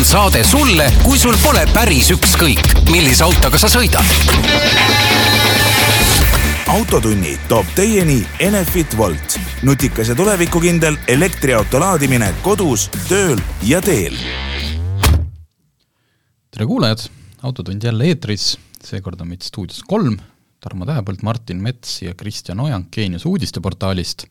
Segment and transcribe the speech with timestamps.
[0.00, 4.06] on saade sulle, kui sul pole päris ükskõik, millise autoga sa sõidad.
[6.72, 14.16] autotunni toob teieni Enefit Volt, nutikas ja tulevikukindel elektriauto laadimine kodus, tööl ja teel.
[16.50, 17.04] tere kuulajad,
[17.42, 20.16] Autotund jälle eetris, seekord on meid stuudios kolm,
[20.60, 24.24] Tarmo Tähepõld, Martin Mets ja Kristjan Ojank Geenius uudisteportaalist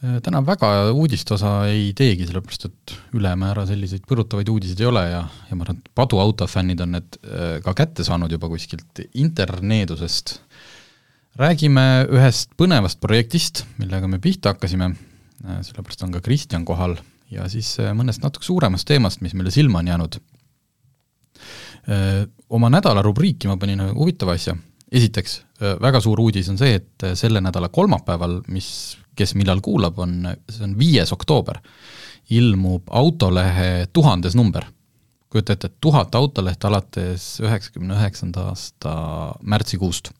[0.00, 5.20] täna väga uudiste osa ei teegi, sellepärast et ülemäära selliseid põrutavaid uudiseid ei ole ja,
[5.50, 10.38] ja ma arvan, et paduautofännid on need äh, ka kätte saanud juba kuskilt interneedusest.
[11.36, 14.94] räägime ühest põnevast projektist, millega me pihta hakkasime,
[15.44, 16.96] äh, sellepärast on ka Kristjan kohal,
[17.30, 20.16] ja siis mõnest natuke suuremast teemast, mis meile silma on jäänud.
[22.50, 24.52] Oma nädala rubriiki ma panin huvitava asja,
[24.92, 25.38] esiteks,
[25.80, 30.64] väga suur uudis on see, et selle nädala kolmapäeval, mis kes millal kuulab, on, see
[30.66, 31.60] on viies oktoober,
[32.30, 34.66] ilmub autolehe tuhandes number.
[35.30, 38.94] kujuta ette, et tuhat autolehte alates üheksakümne üheksanda aasta
[39.42, 40.10] märtsikuust.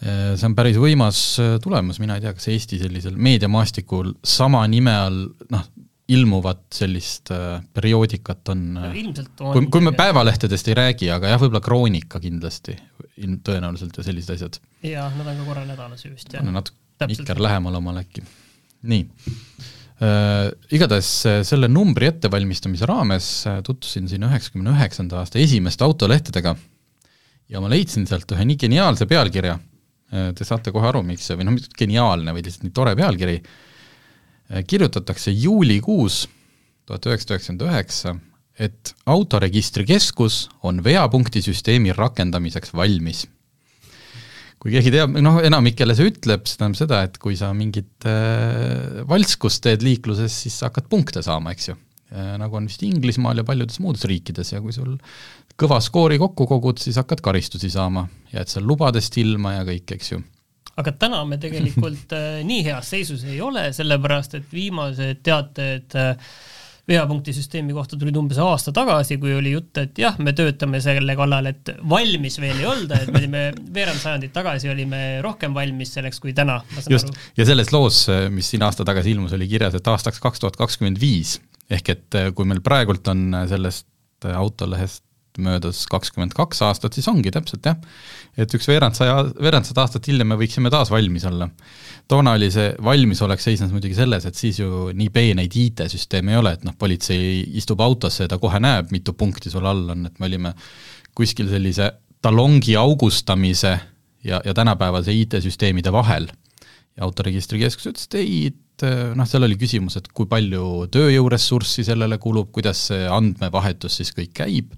[0.00, 1.18] see on päris võimas
[1.62, 5.66] tulemus, mina ei tea, kas Eesti sellisel meediamaastikul sama nime all noh,
[6.10, 8.90] ilmuvat sellist äh, perioodikat on no,,
[9.52, 12.74] kui, kui me päevalehtedest ei räägi, aga jah, võib-olla Kroonika kindlasti,
[13.46, 14.60] tõenäoliselt ja sellised asjad.
[14.86, 16.46] jah, nad on ka korra nädalas ju vist, jah.
[16.46, 18.24] natuke Iker lähemal omal äkki.
[18.82, 19.04] nii.
[20.00, 26.54] Äh,, igatahes äh, selle numbri ettevalmistamise raames äh, tutvusin siin üheksakümne üheksanda aasta esimeste autolehtedega
[27.52, 29.58] ja ma leidsin sealt ühe nii geniaalse pealkirja,
[30.12, 32.94] äh, te saate kohe aru, miks see, või noh, mitte geniaalne, vaid lihtsalt nii tore
[32.96, 33.36] pealkiri,
[34.66, 36.24] kirjutatakse juulikuus
[36.88, 38.14] tuhat üheksasada üheksakümmend üheksa,
[38.58, 43.26] et autoregistrikeskus on veapunktisüsteemi rakendamiseks valmis
[44.60, 48.08] kui keegi teab, noh, enamik, kelle see ütleb, see tähendab seda, et kui sa mingit
[48.08, 52.34] äh, valtskust teed liikluses, siis sa hakkad punkte saama, eks ju äh,.
[52.40, 54.98] nagu on vist Inglismaal ja paljudes muudes riikides ja kui sul
[55.60, 60.12] kõva skoori kokku kogud, siis hakkad karistusi saama, jääd seal lubadest ilma ja kõik, eks
[60.12, 60.20] ju
[60.80, 66.32] aga täna me tegelikult äh, nii heas seisus ei ole, sellepärast et viimased teated äh,
[66.88, 71.50] veapunktisüsteemi kohta tulid umbes aasta tagasi, kui oli jutt, et jah, me töötame selle kallal,
[71.50, 73.44] et valmis veel ei olda, et me olime
[73.76, 76.60] veerand sajandit tagasi olime rohkem valmis selleks kui täna.
[76.88, 80.58] just, ja selles loos, mis siin aasta tagasi ilmus, oli kirjas, et aastaks kaks tuhat
[80.60, 81.38] kakskümmend viis
[81.70, 83.86] ehk et eh, kui meil praegult on sellest
[84.34, 85.04] autolehest
[85.38, 87.76] möödas kakskümmend kaks aastat, siis ongi täpselt jah,
[88.40, 91.50] et üks veerand saja, veerand sada aastat hiljem me võiksime taas valmis olla.
[92.10, 96.56] Toona oli see valmisolek seisnes muidugi selles, et siis ju nii peeneid IT-süsteeme ei ole,
[96.58, 100.18] et noh, politsei istub autosse ja ta kohe näeb, mitu punkti sul all on, et
[100.18, 100.54] me olime
[101.14, 101.92] kuskil sellise
[102.22, 103.78] talongi augustamise
[104.24, 106.28] ja, ja tänapäevase IT-süsteemide vahel.
[106.96, 112.18] ja autoregistrikeskus ütles, et ei, et noh, seal oli küsimus, et kui palju tööjõuressurssi sellele
[112.22, 114.74] kulub, kuidas see andmevahetus siis kõik käib,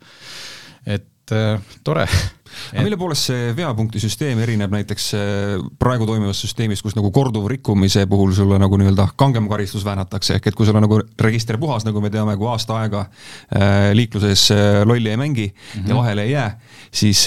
[0.87, 2.07] et äh, tore
[2.73, 8.35] aga mille poolest see veapunktisüsteem erineb näiteks äh, praegu toimivast süsteemist, kus nagu korduvrikkumise puhul
[8.37, 12.03] sulle nagu nii-öelda kangem karistus väänatakse, ehk et kui sul on nagu register puhas, nagu
[12.03, 15.89] me teame, kui aasta aega äh, liikluses äh, lolli ei mängi mm -hmm.
[15.89, 16.61] ja vahele ei jää,
[16.91, 17.25] siis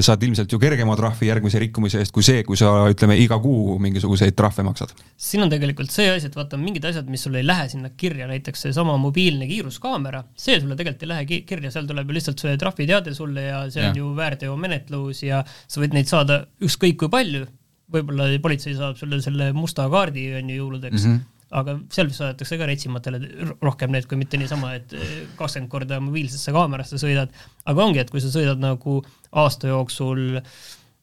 [0.00, 3.78] saad ilmselt ju kergema trahvi järgmise rikkumise eest kui see, kui sa ütleme, iga kuu
[3.78, 4.94] mingisuguseid trahve maksad.
[5.16, 8.26] siin on tegelikult see asi, et vaata, mingid asjad, mis sul ei lähe sinna kirja,
[8.30, 12.56] näiteks seesama mobiilne kiiruskaamera, see sulle tegelikult ei lähe kirja, seal tuleb ju lihtsalt see
[12.60, 14.02] trahviteade sulle ja see on ja.
[14.02, 17.46] ju väärteo menetlus ja sa võid neid saada ükskõik kui palju,
[17.90, 21.46] võib-olla politsei saab sulle selle musta kaardi, on ju, jõuludeks mm, -hmm.
[21.60, 23.20] aga seal saadetakse ka retsimatele
[23.62, 24.94] rohkem need, kui mitte niisama, et
[25.38, 27.32] kakskümmend korda mobiilsesse kaamerasse sõidad,
[27.64, 29.00] aga ongi, et kui sa sõidad nagu
[29.32, 30.38] aasta jooksul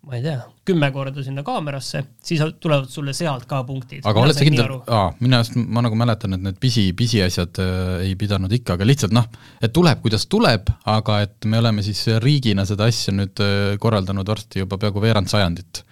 [0.05, 0.37] ma ei tea,
[0.67, 4.05] kümme korda sinna kaamerasse, siis tulevad sulle sealt ka punktid.
[4.07, 8.05] aga oled sa kindel, aa, minu arust ma nagu mäletan, et need pisi, pisiasjad äh,
[8.05, 9.27] ei pidanud ikka, aga lihtsalt noh,
[9.63, 14.31] et tuleb, kuidas tuleb, aga et me oleme siis riigina seda asja nüüd äh, korraldanud
[14.31, 15.83] varsti juba peaaegu veerand sajandit.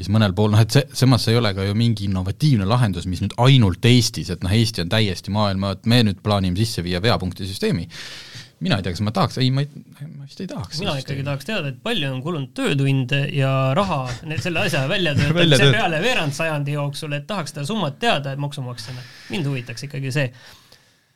[0.00, 3.04] mis mõnel pool, noh et see, samas see ei ole ka ju mingi innovatiivne lahendus,
[3.06, 6.82] mis nüüd ainult Eestis, et noh, Eesti on täiesti maailma, et me nüüd plaanime sisse
[6.82, 7.84] viia veapunktisüsteemi
[8.62, 10.80] mina ei tea, kas ma tahaks, ei, ma ei, ma vist ei tahaks.
[10.82, 14.04] mina ikkagi tahaks teada, et palju on kulunud töötunde ja raha
[14.42, 19.04] selle asja väljatöötamise peale veerand sajandi jooksul, et tahaks seda summat teada, et maksumaksjana.
[19.32, 20.28] mind huvitaks ikkagi see.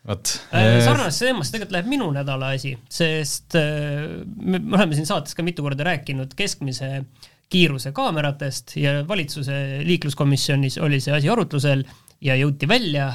[0.07, 0.35] vot.
[0.55, 4.05] Äh, sarnases teemas tegelikult läheb minu nädala asi, sest äh,
[4.37, 6.93] me, me oleme siin saates ka mitu korda rääkinud keskmise
[7.53, 11.85] kiiruse kaameratest ja valitsuse liikluskomisjonis oli see asi arutlusel
[12.25, 13.13] ja jõuti välja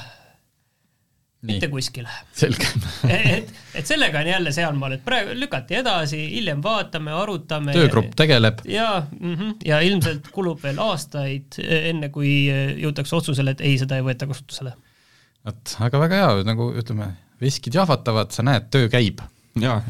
[1.48, 2.10] mitte kuskile.
[3.10, 7.74] et, et sellega on jälle sealmaal, et praegu lükati edasi, hiljem vaatame, arutame.
[7.76, 8.62] töögrupp tegeleb.
[8.70, 12.32] ja mm, -hmm, ja ilmselt kulub veel aastaid, enne kui
[12.84, 14.74] jõutakse otsusele, et ei, seda ei võeta kasutusele.
[15.46, 19.22] vot, aga väga hea, nagu ütleme, veskid jahvatavad, sa näed, töö käib
[19.60, 19.82] jaa,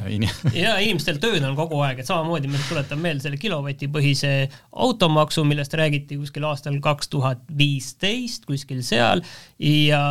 [0.55, 4.31] ja inimestel tööd on kogu aeg, et samamoodi ma tuletan meelde selle kilovatipõhise
[4.71, 9.21] automaksu, millest räägiti kuskil aastal kaks tuhat viisteist, kuskil seal,
[9.61, 10.01] ja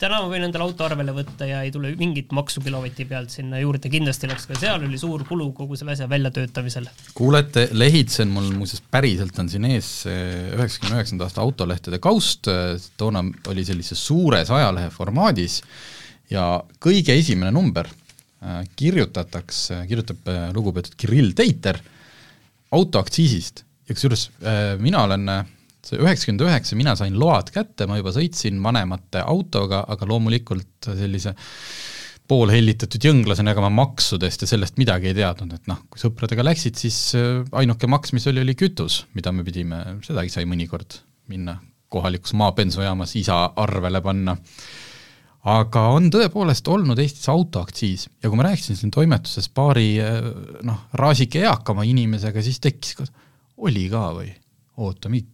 [0.00, 3.60] täna ma võin endale auto arvele võtta ja ei tule mingit maksu kilovati pealt sinna
[3.60, 6.88] juurde, kindlasti läks ka seal, oli suur kulu kogu selle asja väljatöötamisel.
[7.14, 12.48] kuulete, lehitsen, mul muuseas päriselt on siin ees üheksakümne üheksanda aasta autolehtede kaust,
[12.96, 15.60] toona oli sellises suures ajalehe formaadis
[16.32, 16.46] ja
[16.80, 17.90] kõige esimene number
[18.76, 21.78] kirjutatakse, kirjutab äh, lugupeetud Kirill Teiter
[22.74, 23.64] autoaktsiisist.
[23.88, 25.28] Ja kusjuures äh, mina olen
[25.84, 31.34] see üheksakümmend üheksa, mina sain load kätte, ma juba sõitsin vanemate autoga, aga loomulikult sellise
[32.28, 36.80] poolhellitatud jõnglasena, ega ma maksudest ja sellest midagi ei teadnud, et noh, kui sõpradega läksid,
[36.80, 36.96] siis
[37.52, 41.58] ainuke maks, mis oli, oli kütus, mida me pidime, sedagi sai mõnikord minna
[41.92, 44.38] kohalikus maabensuojaamas isa arvele panna
[45.44, 50.24] aga on tõepoolest olnud Eestis autoaktsiis ja kui ma rääkisin siin toimetuses paari eh,
[50.64, 53.06] noh, raasike eakama inimesega, siis tekkis ka,
[53.68, 54.30] oli ka või?
[54.80, 55.26] oota, mi-,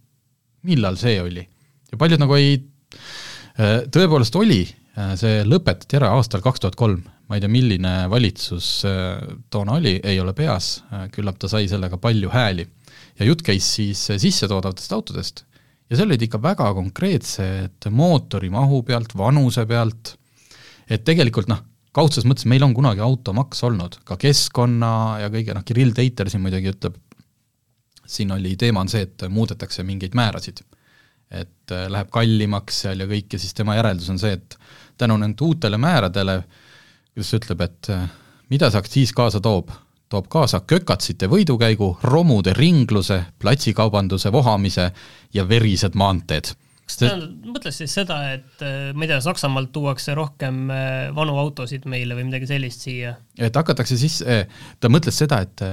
[0.67, 1.45] millal see oli?
[1.93, 7.05] ja paljud nagu ei, eh, tõepoolest oli, eh, see lõpetati ära aastal kaks tuhat kolm,
[7.31, 8.73] ma ei tea, milline valitsus
[9.55, 10.81] toona oli, ei ole peas,
[11.15, 12.67] küllap ta sai sellega palju hääli.
[13.21, 15.45] ja jutt käis siis sissetoodavatest autodest
[15.91, 20.15] ja seal olid ikka väga konkreetsed mootori mahu pealt, vanuse pealt,
[20.91, 21.65] et tegelikult noh,
[21.97, 24.93] kaudses mõttes meil on kunagi automaks olnud, ka keskkonna
[25.25, 26.99] ja kõige, noh, Kirill Teiter siin muidugi ütleb,
[28.07, 30.65] siin oli, teema on see, et muudetakse mingeid määrasid.
[31.31, 34.57] et äh, läheb kallimaks seal ja kõik ja siis tema järeldus on see, et
[34.99, 36.41] tänu nende uutele määradele,
[37.15, 38.09] kuidas ta ütleb, et äh,
[38.51, 39.71] mida see aktsiis kaasa toob,
[40.11, 44.91] toob kaasa kökatsite võidukäigu, romude ringluse, platsikaubanduse vohamise
[45.35, 46.55] ja verised maanteed
[46.91, 51.37] kas ta mõtles siis seda, et äh, ma ei tea, Saksamaalt tuuakse rohkem äh, vanu
[51.41, 53.17] autosid meile või midagi sellist siia?
[53.39, 54.47] et hakatakse siis, äh,
[54.81, 55.65] ta mõtles seda, et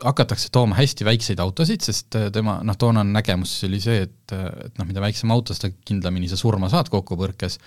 [0.00, 4.88] hakatakse tooma hästi väikseid autosid, sest tema noh, toonane nägemus oli see, et, et noh,
[4.88, 7.58] mida väiksem auto, seda kindlamini sa surma saad kokkupõrkes,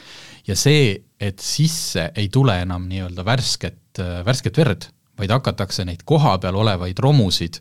[0.50, 4.90] ja see, et sisse ei tule enam nii-öelda värsket, värsket verd,
[5.20, 7.60] vaid hakatakse neid kohapeal olevaid romusid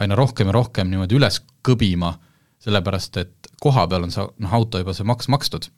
[0.00, 2.14] aina rohkem ja rohkem niimoodi üles kõbima,
[2.62, 5.70] sellepärast et kohapeal on see noh, auto juba see maks makstud.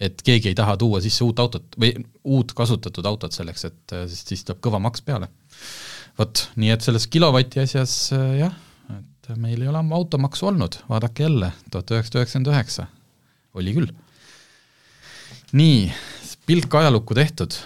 [0.00, 1.94] et keegi ei taha tuua sisse uut autot või
[2.24, 5.28] uut kasutatud autot selleks, et sest siis tuleb kõva maks peale.
[6.18, 8.52] vot, nii et selles kilovati asjas jah,
[8.92, 12.86] et meil ei ole ammu automaksu olnud, vaadake jälle, tuhat üheksasada üheksakümmend üheksa,
[13.54, 13.92] oli küll.
[15.52, 15.92] nii,
[16.46, 17.56] pilk ajalukku tehtud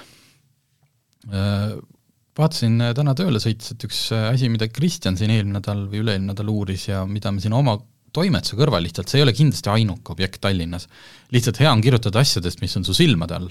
[2.38, 6.02] vaatasin äh, täna tööle sõites, et üks äh, asi, mida Kristjan siin eelmine nädal või
[6.04, 7.76] üle-eelmine nädal uuris ja mida me siin oma
[8.14, 10.88] toimetuse kõrval lihtsalt, see ei ole kindlasti ainuke objekt Tallinnas,
[11.34, 13.50] lihtsalt hea on kirjutada asjadest, mis on su silmade all.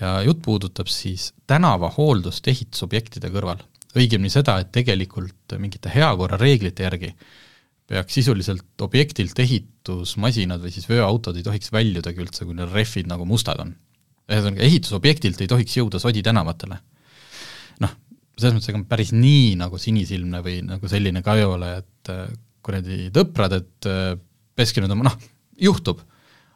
[0.00, 3.62] ja jutt puudutab siis tänavahooldust ehitusobjektide kõrval.
[3.94, 7.12] õigemini seda, et tegelikult mingite heakorrareeglite järgi
[7.86, 13.28] peaks sisuliselt objektilt ehitusmasinad või siis veoautod ei tohiks väljudagi üldse, kui neil rehvid nagu
[13.28, 13.76] mustad on.
[14.24, 16.80] ühesõnaga, ehitusobjektilt ei tohiks jõuda sodi tänavatele
[18.38, 22.24] selles mõttes ega päris nii nagu sinisilmne või nagu selline ka ei ole, et äh,
[22.64, 24.16] kuradi tõprad, et äh,
[24.56, 25.16] peske nüüd oma, noh,
[25.60, 26.02] juhtub.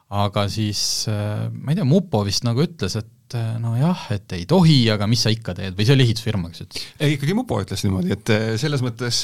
[0.08, 3.14] aga siis äh, ma ei tea, Mupo vist nagu ütles, et
[3.60, 6.86] nojah, et ei tohi, aga mis sa ikka teed või see oli ehitusfirma, kes ütles?
[6.96, 9.20] ei, ikkagi Mupo ütles niimoodi, et selles mõttes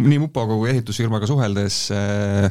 [0.00, 2.48] nii Mupo kui ehitusfirmaga suheldes äh,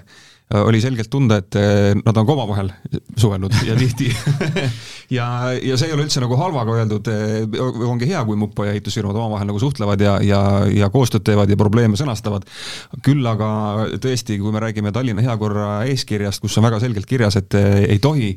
[0.54, 2.70] oli selgelt tunda, et äh, nad on ka omavahel
[3.18, 4.12] suhelnud ja tihti
[5.18, 5.26] ja,
[5.58, 9.18] ja see ei ole üldse nagu halvaga öeldud, äh, ongi hea, kui mupo ja ehitusfirmad
[9.18, 12.46] omavahel nagu suhtlevad ja, ja, ja koostööd teevad ja probleeme sõnastavad.
[13.06, 13.48] küll aga
[14.02, 18.36] tõesti, kui me räägime Tallinna heakorra eeskirjast, kus on väga selgelt kirjas, et ei tohi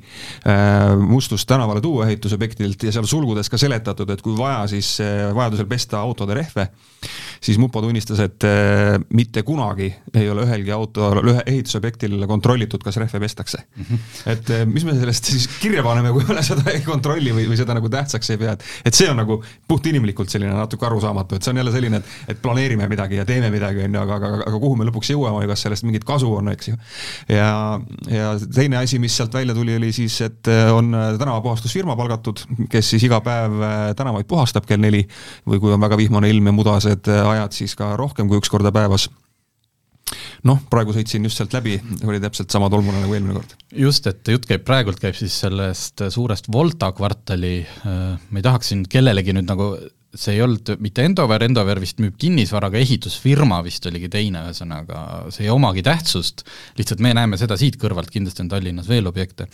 [0.98, 4.96] mustust tänavale tuua ehitusobjektilt ja seal sulgudes ka seletatud, et kui vaja, siis
[5.36, 6.68] vajadusel pesta autode rehve,
[7.44, 8.48] siis mupo tunnistas, et
[9.14, 13.84] mitte kunagi ei ole ühelgi autol, ühe ehitusobjektil projektil kontrollitud, kas rehve pestakse mm.
[13.84, 13.98] -hmm.
[14.32, 17.56] et eh, mis me sellest siis kirja paneme, kui me seda ei kontrolli või, või
[17.56, 21.42] seda nagu tähtsaks ei pea, et et see on nagu puhtinimlikult selline natuke arusaamatu, et
[21.42, 24.42] see on jälle selline, et et planeerime midagi ja teeme midagi, on ju, aga, aga,
[24.46, 26.76] aga kuhu me lõpuks jõuame ja kas sellest mingit kasu on, eks ju.
[27.28, 32.44] ja, ja teine asi, mis sealt välja tuli, oli siis, et eh, on tänavapuhastusfirma palgatud,
[32.70, 35.06] kes siis iga päev eh, tänavaid puhastab kell neli
[35.46, 38.72] või kui on väga vihmane ilm ja mudased ajad, siis ka rohkem kui üks korda
[38.74, 39.08] päevas
[40.48, 43.54] noh, praegu sõitsin just sealt läbi, oli täpselt sama tolmune nagu eelmine kord.
[43.74, 48.72] just, et jutt käib, praegult käib siis sellest suurest Volta kvartali, äh, ma ei tahaks
[48.72, 49.72] siin kellelegi nüüd nagu
[50.18, 55.02] see ei olnud mitte Endover, Endover vist müüb kinnisvara, aga ehitusfirma vist oligi teine, ühesõnaga
[55.34, 56.46] see ei omagi tähtsust,
[56.78, 59.48] lihtsalt me näeme seda siit kõrvalt, kindlasti on Tallinnas veel objekte.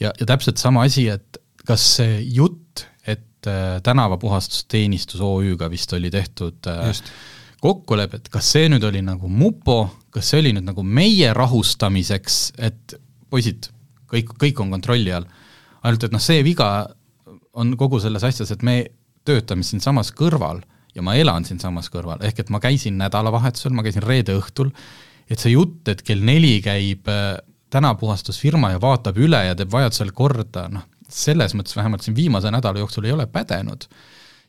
[0.00, 6.10] ja, ja täpselt sama asi, et kas see jutt, et äh, tänavapuhastusteenistus OÜ-ga vist oli
[6.10, 7.12] tehtud äh, Just.
[7.64, 9.78] Kokkulepe, et kas see nüüd oli nagu mupo,
[10.14, 12.96] kas see oli nüüd nagu meie rahustamiseks, et
[13.32, 13.70] poisid,
[14.10, 15.26] kõik, kõik on kontrolli all.
[15.84, 16.68] ainult et noh, see viga
[17.54, 18.82] on kogu selles asjas, et me
[19.24, 20.62] töötame siinsamas kõrval
[20.94, 24.70] ja ma elan siinsamas kõrval, ehk et ma käisin nädalavahetusel, ma käisin reede õhtul,
[25.30, 27.38] et see jutt, et kell neli käib äh,
[27.74, 32.80] tänapuhastusfirma ja vaatab üle ja teeb vajadusel korda, noh, selles mõttes vähemalt siin viimase nädala
[32.82, 33.88] jooksul ei ole pädenud.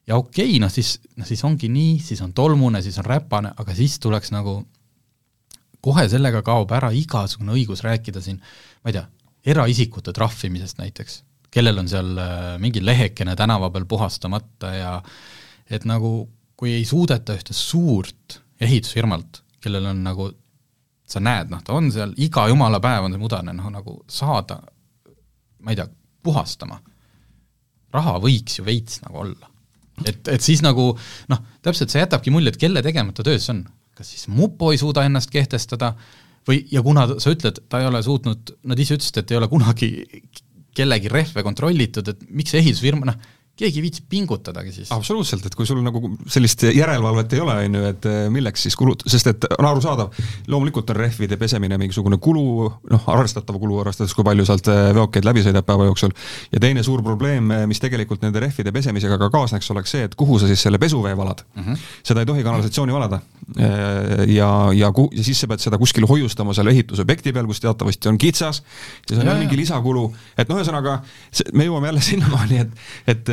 [0.08, 3.54] Ja okei okay,, noh siis, noh siis ongi nii, siis on tolmune, siis on räpane,
[3.58, 4.60] aga siis tuleks nagu
[5.86, 8.40] kohe sellega kaob ära igasugune õigus rääkida siin,
[8.84, 9.06] ma ei tea,
[9.54, 11.20] eraisikute trahvimisest näiteks,
[11.54, 14.96] kellel on seal äh, mingi lehekene tänava peal puhastamata ja
[15.70, 16.18] et nagu
[16.58, 20.30] kui ei suudeta ühte suurt ehitusfirmalt, kellel on nagu,
[21.06, 24.62] sa näed, noh, ta on seal iga jumala päev on see mudane, noh nagu saada,
[25.60, 25.90] ma ei tea,
[26.26, 26.80] puhastama.
[27.96, 29.50] raha võiks ju veits nagu olla.
[30.04, 30.92] Et, et siis nagu
[31.32, 33.66] noh, täpselt see jätabki mulje, et kelle tegemata töö see on.
[33.96, 35.94] kas siis mupo ei suuda ennast kehtestada
[36.48, 39.48] või, ja kuna sa ütled, ta ei ole suutnud, nad ise ütlesid, et ei ole
[39.52, 39.90] kunagi
[40.76, 44.90] kellegi rehve kontrollitud, et miks ehitusfirma, noh, keegi ei viitsi pingutadagi siis.
[44.92, 48.76] absoluutselt, et kui sul nagu sellist järelevalvet ei ole, on ju, et eh, milleks siis
[48.76, 50.18] kulut-, sest et on arusaadav,
[50.52, 55.28] loomulikult on rehvide pesemine mingisugune kulu, noh, arvestatav kulu, arvestades, kui palju sealt eh, veokeid
[55.28, 56.12] läbi sõidab päeva jooksul,
[56.52, 60.20] ja teine suur probleem, eh, mis tegelikult nende rehvide pesemisega ka kaasneks, oleks see, et
[60.20, 61.64] kuhu sa siis selle pesuvee valad mm.
[61.64, 61.88] -hmm.
[62.12, 63.22] seda ei tohi kanalisatsiooni valada.
[64.28, 68.10] ja, ja ku-, ja siis sa pead seda kuskil hoiustama seal ehitusobjekti peal, kus teatavasti
[68.10, 68.64] on kitsas,
[69.08, 70.08] siis on jälle mingi lisakulu,
[70.38, 71.00] et noh, ühesõnaga
[71.54, 72.72] me jõuame jälle sinnamaani, et,
[73.14, 73.30] et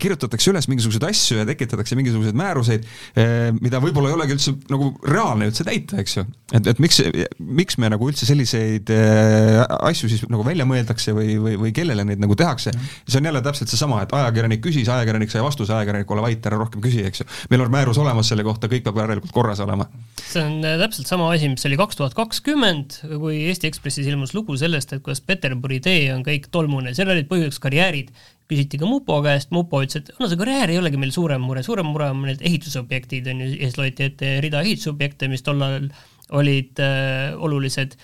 [0.00, 2.86] kirjutatakse üles mingisuguseid asju ja tekitatakse mingisuguseid määruseid,
[3.18, 6.24] eh, mida võib-olla ei olegi üldse nagu reaalne üldse täita, eks ju.
[6.56, 7.00] et, et miks,
[7.38, 9.60] miks me nagu üldse selliseid eh,
[9.90, 12.72] asju siis nagu välja mõeldakse või, või, või kellele neid nagu tehakse,
[13.04, 16.60] see on jälle täpselt seesama, et ajakirjanik küsis, ajakirjanik sai vastuse, ajakirjanik, ole vait, ära
[16.60, 17.28] rohkem küsi, eks ju.
[17.52, 19.88] meil on määrus olemas selle kohta, kõik peab järelikult korras olema.
[20.24, 24.56] see on täpselt sama asi, mis oli kaks tuhat kakskümmend, kui Eesti Ekspressis ilmus lugu
[24.60, 28.12] sellest, et kuidas Peterburi tee on kõik tolmune, seal olid põhjuseks karjäärid
[28.48, 31.62] küsiti ka Mupo käest, Mupo ütles, et no see karjäär ei olegi meil suurem mure,
[31.66, 35.90] suurem mure on need ehitusobjektid, on ju, ja siis loeti ette rida ehitusobjekte, mis tollal
[36.38, 37.96] olid äh, olulised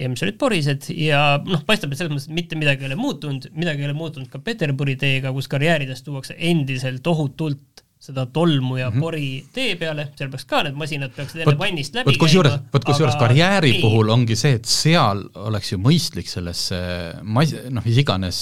[0.00, 2.98] ja mis olid porised ja noh, paistab, et selles mõttes, et mitte midagi ei ole
[2.98, 8.76] muutunud, midagi ei ole muutunud ka Peterburi teega, kus karjääridest tuuakse endiselt tohutult seda tolmu
[8.76, 9.00] ja mm -hmm.
[9.00, 13.16] pori tee peale, seal peaks ka need masinad peaksid enne vannist läbi kusjuures, vot kusjuures
[13.16, 13.80] karjääri ei.
[13.80, 16.80] puhul ongi see, et seal oleks ju mõistlik sellesse
[17.22, 18.40] mas-, noh, mis iganes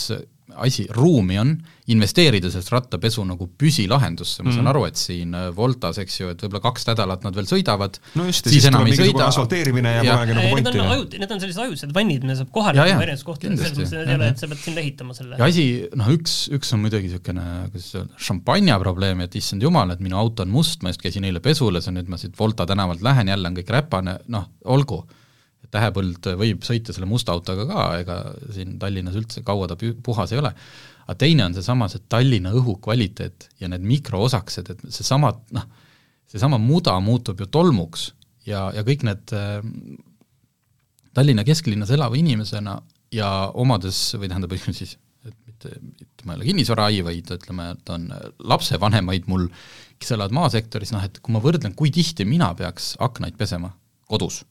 [0.61, 1.53] asi, ruumi on,
[1.93, 4.59] investeerida sellest rattapesu nagu püsilahendusse, ma mm -hmm.
[4.59, 7.99] saan aru, et siin äh, Voltas, eks ju, et võib-olla kaks nädalat nad veel sõidavad,
[8.15, 9.27] no just, siis, siis enam ei sõida.
[9.27, 10.71] asfalteerimine ja, ja polegi nagu pointi.
[10.71, 13.97] Need on ajuti, need on sellised ajutised vannid, mida saab kohaliku erinevates kohtades, selles mõttes
[13.97, 15.39] need ei ole, et sa pead sinna ehitama selle.
[15.39, 15.67] ja asi,
[16.03, 20.21] noh üks, üks on muidugi niisugune, kuidas öelda, šampanja probleem, et issand jumal, et minu
[20.21, 23.29] auto on must, ma just käisin eile pesulas ja nüüd ma siit Volta tänavalt lähen,
[23.29, 25.03] jälle on kõik räpane, noh, olgu
[25.73, 28.17] Tähepõld võib sõita selle musta autoga ka, ega
[28.53, 30.53] siin Tallinnas üldse kaua ta puhas ei ole,
[31.07, 35.69] aga teine on seesama, see Tallinna õhu kvaliteet ja need mikroosakesed, et seesama, noh,
[36.29, 38.11] seesama muda muutub ju tolmuks
[38.49, 39.65] ja, ja kõik need äh,
[41.17, 42.77] Tallinna kesklinnas elava inimesena
[43.13, 47.93] ja omades, või tähendab, siis, et mitte, mitte ma ei ole kinnisvaraai, vaid ütleme, et
[47.97, 48.09] on
[48.53, 49.49] lapsevanemaid mul,
[49.97, 53.73] kes elavad maasektoris, noh et kui ma võrdlen, kui tihti mina peaks aknaid pesema
[54.13, 54.43] kodus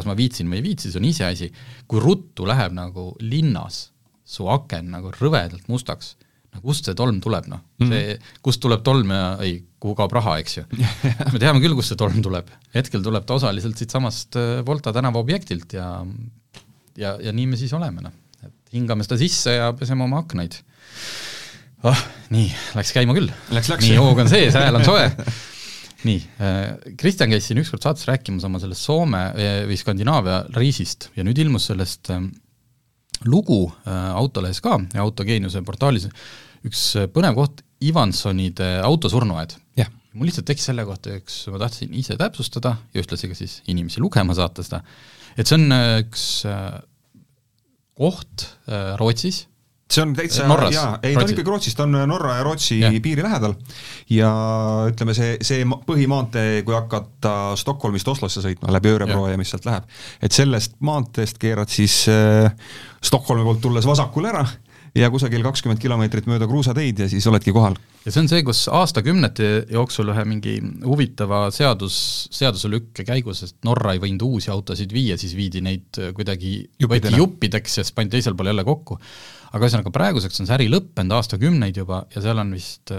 [0.00, 1.50] kas ma viitsin või ei viitsi, see on iseasi,
[1.90, 3.86] kui ruttu läheb nagu linnas
[4.30, 6.14] su aken nagu rõvedalt mustaks,
[6.54, 10.14] no kust see tolm tuleb, noh mm, see, kust tuleb tolm ja ei, kuhu kaob
[10.18, 10.66] raha, eks ju
[11.34, 12.50] me teame küll, kust see tolm tuleb.
[12.74, 15.92] hetkel tuleb ta osaliselt siitsamast äh, Volta tänava objektilt ja
[16.98, 18.16] ja, ja nii me siis oleme, noh.
[18.44, 20.58] et hingame seda sisse ja peseme oma aknaid.
[21.86, 22.02] oh,
[22.34, 23.30] nii, läks käima küll.
[23.50, 25.08] nii, hoog on sees, hääl on soe
[26.06, 31.10] nii, äh, Kristjan käis siin ükskord saates rääkimas oma sellest Soome äh, või Skandinaavia reisist
[31.16, 32.30] ja nüüd ilmus sellest ähm,
[33.28, 36.08] lugu äh, autolehes ka ja Autogeeniuse portaalis.
[36.66, 39.56] Üks põnev koht, Ivansonide autosurnuaed.
[40.10, 44.00] mul lihtsalt tekkis selle kohta üks, ma tahtsin ise täpsustada ja ühtlasi ka siis inimesi
[44.02, 44.80] lugema saata seda,
[45.38, 46.24] et see on üks
[47.94, 48.48] koht
[48.98, 49.44] Rootsis,
[49.90, 52.92] see on täitsa, jaa, ei ta on ikkagi Rootsist, ta on Norra ja Rootsi ja.
[53.02, 53.56] piiri lähedal
[54.12, 54.30] ja
[54.90, 59.34] ütleme, see, see põhimaantee, kui hakata Stockholmist Oslosse sõitma läbi Örebro ja.
[59.34, 59.86] ja mis sealt läheb,
[60.22, 62.50] et sellest maanteest keerad siis äh,
[63.02, 64.46] Stockholmi poolt tulles vasakule ära
[64.96, 67.76] ja kusagil kakskümmend kilomeetrit mööda kruusateid ja siis oledki kohal.
[68.04, 71.96] ja see on see, kus aastakümnete jooksul ühe mingi huvitava seadus,
[72.34, 77.78] seaduselükke käigus, sest Norra ei võinud uusi autosid viia, siis viidi neid kuidagi, võeti juppideks
[77.78, 78.98] ja siis pandi teisel pool jälle kokku.
[79.50, 82.94] Aga ühesõnaga, praeguseks on see äri lõppenud aastakümneid juba ja seal on vist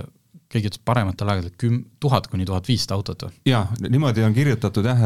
[0.51, 3.35] keegi ütles parematel aegadel küm-, tuhat kuni tuhat viissada autot või?
[3.47, 5.01] jaa, niimoodi on kirjutatud jah,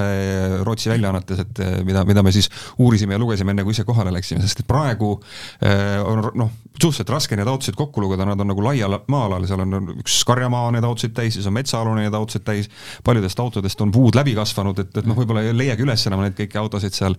[0.65, 2.49] Rootsi väljaannetes, et eh, mida, mida me siis
[2.81, 5.15] uurisime ja lugesime enne, kui ise kohale läksime, sest et praegu
[5.61, 9.63] eh, on noh, suhteliselt raske neid autosid kokku lugeda, nad on nagu laial maa-alal, seal
[9.63, 12.69] on üks karjamaa need autosid täis, siis on metsaalune neid autosid täis,
[13.05, 16.37] paljudest autodest on puud läbi kasvanud, et, et noh, võib-olla ei leiagi üles enam neid
[16.37, 17.15] kõiki autosid seal,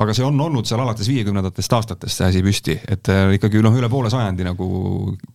[0.00, 3.76] aga see on olnud seal alates viiekümnendatest aastatest, see asi püsti, et eh, ikkagi noh,
[3.76, 4.68] üle poole sajandi nagu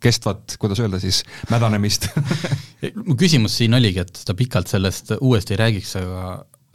[0.01, 2.09] kestvat, kuidas öelda siis, mädanemist
[3.07, 6.23] mu küsimus siin oligi, et ta pikalt sellest uuesti ei räägiks, aga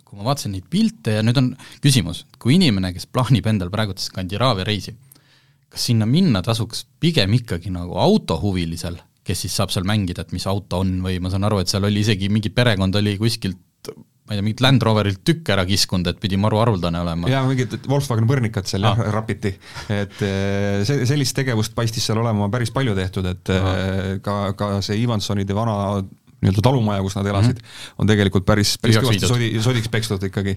[0.05, 1.51] kui ma vaatasin neid pilte ja nüüd on
[1.85, 4.95] küsimus, kui inimene, kes plaanib endal praegu Skandinaavia reisi,
[5.73, 10.47] kas sinna minna tasuks pigem ikkagi nagu autohuvilisel, kes siis saab seal mängida, et mis
[10.51, 13.91] auto on või ma saan aru, et seal oli isegi mingi perekond oli kuskilt
[14.25, 17.29] ma ei tea, mingit Land Roverilt tükk ära kiskunud, et pidi maru haruldane olema.
[17.29, 19.53] jaa, mingit Volkswagen põrnikat seal jah, rapiti.
[19.93, 23.53] et eh, see, sellist tegevust paistis seal olema päris palju tehtud, et.
[23.53, 25.77] Eh, ka, ka see Ivansonide vana
[26.45, 27.95] nii-öelda talumaja, kus nad elasid mm, -hmm.
[27.99, 30.57] on tegelikult päris, päris kõvasti sodi, sodiks pekstud ikkagi.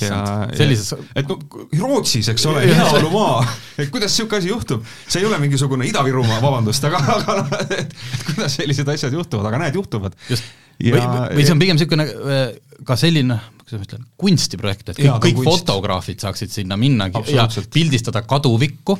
[0.00, 0.20] ja,
[0.58, 1.38] sellises et no
[1.78, 3.42] Rootsis, eks ole, heaolumaa,
[3.78, 7.94] et kuidas niisugune asi juhtub, see ei ole mingisugune Ida-Virumaa, vabandust, aga, aga et
[8.26, 10.18] kuidas sellised asjad juhtuvad, aga näed, juhtuvad.
[10.30, 11.02] just, või,
[11.34, 12.44] või see on pigem niisugune äh,
[12.86, 15.50] ka selline kuidas ma ütlen, kunstiprojekt, et kõik, kõik kunst.
[15.50, 18.96] fotograafid saaksid sinna minna ja pildistada kaduvikku,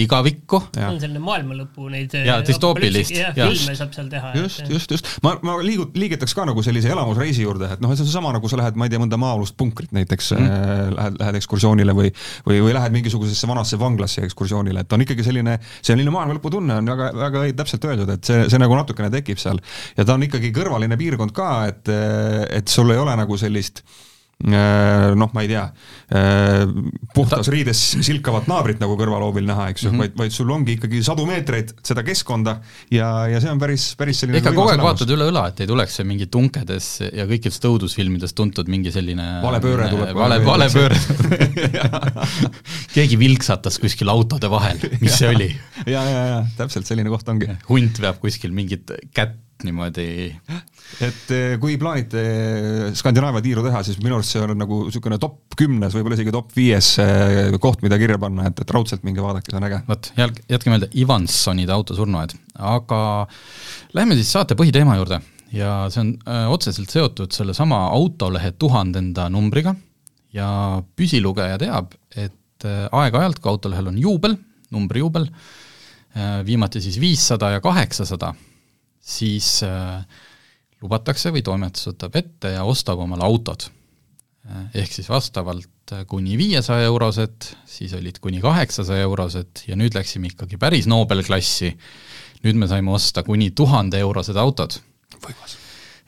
[0.00, 0.60] igavikku.
[0.88, 3.12] on selline maailmalõpu neid ja düstoopilist.
[3.36, 4.32] filme saab seal teha.
[4.40, 5.10] just, just, just.
[5.26, 8.32] ma, ma liigut-, liigitaks ka nagu sellise elamusreisi juurde, et noh, et see on seesama,
[8.36, 10.96] nagu sa lähed, ma ei tea, mõnda maa-alust punkrit näiteks mm, -hmm.
[10.96, 12.10] lähed, lähed ekskursioonile või
[12.46, 16.92] või, või lähed mingisugusesse vanasse vanglasse ekskursioonile, et on ikkagi selline, selline maailmalõpu tunne on
[16.94, 19.60] väga, väga täpselt öeldud, et see, see nagu natukene tekib seal.
[19.96, 21.94] ja ta on ikkagi kõrvaline piirkond ka, et,
[22.60, 24.05] et sul ei ole nagu sellist Äh,
[24.44, 25.62] noh, ma ei tea,
[26.12, 26.66] äh,
[27.16, 30.02] puhtas riides silkavat naabrit nagu kõrvalhoobil näha, eks ju mm, -hmm.
[30.02, 32.58] vaid, vaid sul ongi ikkagi sadu meetreid seda keskkonda
[32.92, 35.70] ja, ja see on päris, päris selline ikka kogu aeg vaatad üle õla, et ei
[35.70, 40.12] tuleks see mingi tunkedes ja kõikides õudusfilmides tuntud mingi selline valepööre tuleb.
[40.20, 41.00] vale, valepööre
[42.96, 45.48] keegi vilksatas kuskil autode vahel, mis see oli?
[45.94, 47.48] ja, ja, ja täpselt selline koht ongi.
[47.72, 50.08] hunt veab kuskil mingit kätt niimoodi.
[51.00, 52.22] et eh, kui plaanite
[52.96, 56.52] Skandinaavia tiiru teha, siis minu arust see on nagu niisugune top kümnes, võib-olla isegi top
[56.56, 59.80] viies eh, koht, mida kirja panna, et, et raudselt minge vaadake, see on äge.
[59.88, 60.10] vot,
[60.52, 62.36] jätke meelde, Ivansonide autosurnuaed,
[62.74, 63.00] aga
[63.96, 65.20] lähme siis saate põhiteema juurde
[65.54, 69.76] ja see on öö, otseselt seotud sellesama autolehe tuhandenda numbriga
[70.34, 70.48] ja
[70.98, 74.34] püsilugeja teab, et aeg-ajalt, kui autolehel on juubel,
[74.74, 75.28] numbrijuubel,
[76.44, 78.32] viimati siis viissada ja kaheksasada,
[79.06, 80.02] siis äh,
[80.82, 83.68] lubatakse või toimetus võtab ette ja ostab omale autod.
[84.46, 89.94] Äh, ehk siis vastavalt äh, kuni viiesaja eurosed, siis olid kuni kaheksasaja eurosed ja nüüd
[89.96, 91.70] läksime ikkagi päris Nobel-klassi,
[92.46, 94.80] nüüd me saime osta kuni tuhande eurosed autod.
[95.22, 95.56] võimas.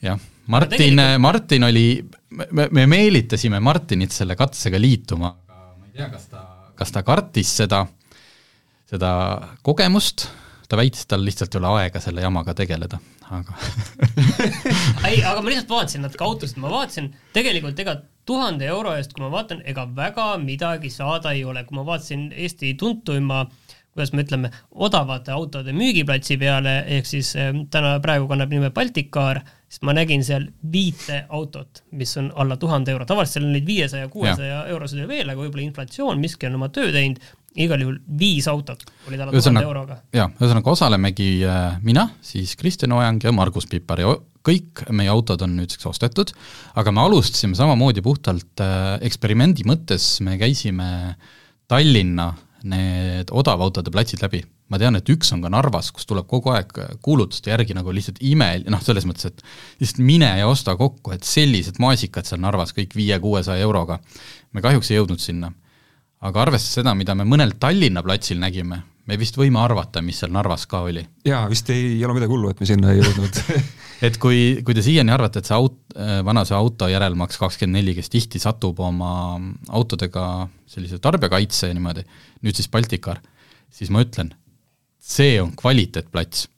[0.02, 6.10] jah, Martin Martin oli, me, me meelitasime Martinit selle katsega liituma, aga ma ei tea,
[6.10, 6.44] kas ta,
[6.78, 7.84] kas ta kartis seda,
[8.90, 9.12] seda
[9.62, 10.28] kogemust
[10.68, 13.00] ta väitis, et tal lihtsalt ei ole aega selle jamaga tegeleda,
[13.30, 13.56] aga
[15.08, 17.96] ei, aga ma lihtsalt vaatasin natuke autosid, ma vaatasin, tegelikult ega
[18.28, 22.28] tuhande euro eest, kui ma vaatan, ega väga midagi saada ei ole, kui ma vaatasin
[22.36, 23.46] Eesti tuntuima
[23.98, 24.50] kuidas me ütleme,
[24.86, 30.22] odavate autode müügiplatsi peale, ehk siis eh, täna praegu kannab nime Baltic-Car, siis ma nägin
[30.22, 35.08] seal viite autot, mis on alla tuhande euro, tavaliselt seal on neid viiesaja, kuuesaja euroseid
[35.10, 37.18] veel, aga võib-olla inflatsioon, miski on oma töö teinud
[37.56, 40.00] igal juhul viis autot olid alla tuhande euroga.
[40.14, 44.12] jaa, ühesõnaga osalemegi äh, mina, siis Kristjan Ojang ja Margus Pipar ja
[44.48, 46.32] kõik meie autod on nüüdseks ostetud,
[46.78, 51.16] aga me alustasime samamoodi puhtalt äh, eksperimendi mõttes, me käisime
[51.68, 52.32] Tallinna
[52.68, 54.42] need odavautode platsid läbi.
[54.68, 58.18] ma tean, et üks on ka Narvas, kus tuleb kogu aeg kuulutuste järgi nagu lihtsalt
[58.20, 59.40] ime, noh, selles mõttes, et
[59.80, 63.98] lihtsalt mine ja osta kokku, et sellised maasikad seal Narvas, kõik viie-kuuesaja euroga.
[64.52, 65.52] me kahjuks ei jõudnud sinna
[66.26, 70.32] aga arvestades seda, mida me mõnel Tallinna platsil nägime, me vist võime arvata, mis seal
[70.34, 71.04] Narvas ka oli.
[71.26, 73.42] jaa, vist ei, ei ole midagi hullu, et me sinna ei jõudnud
[74.06, 77.94] et kui, kui te siiani arvate, et see aut-, äh, vanase auto järelmaks kakskümmend neli,
[77.98, 79.12] kes tihti satub oma
[79.74, 80.24] autodega
[80.70, 82.04] sellise tarbijakaitse ja niimoodi,
[82.46, 83.22] nüüd siis Balticar,
[83.74, 84.34] siis ma ütlen,
[84.98, 86.48] see on kvaliteetplats.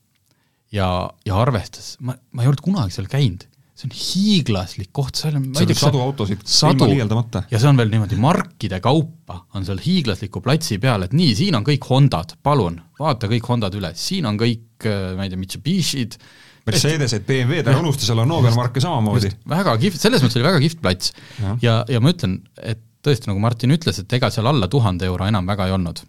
[0.72, 0.86] ja,
[1.26, 3.46] ja arvestades, ma, ma ei olnud kunagi seal käinud,
[3.80, 7.44] see on hiiglaslik koht, seal on seal on sadu autosid, ilma liialdamata.
[7.50, 11.56] ja see on veel niimoodi markide kaupa on seal hiiglasliku platsi peal, et nii, siin
[11.58, 15.40] on kõik Hondad, palun, vaata kõik Hondad üle, siin on kõik, äh, ma ei tea,
[15.40, 16.20] Mitsubishid,
[16.68, 19.32] Mercedesed, BMW-d, ära unusta, seal on Nobel-marke samamoodi.
[19.48, 21.14] väga kihvt, selles mõttes oli väga kihvt plats.
[21.40, 21.56] Ja.
[21.64, 25.26] ja, ja ma ütlen, et tõesti, nagu Martin ütles, et ega seal alla tuhande euro
[25.26, 26.04] enam väga ei olnud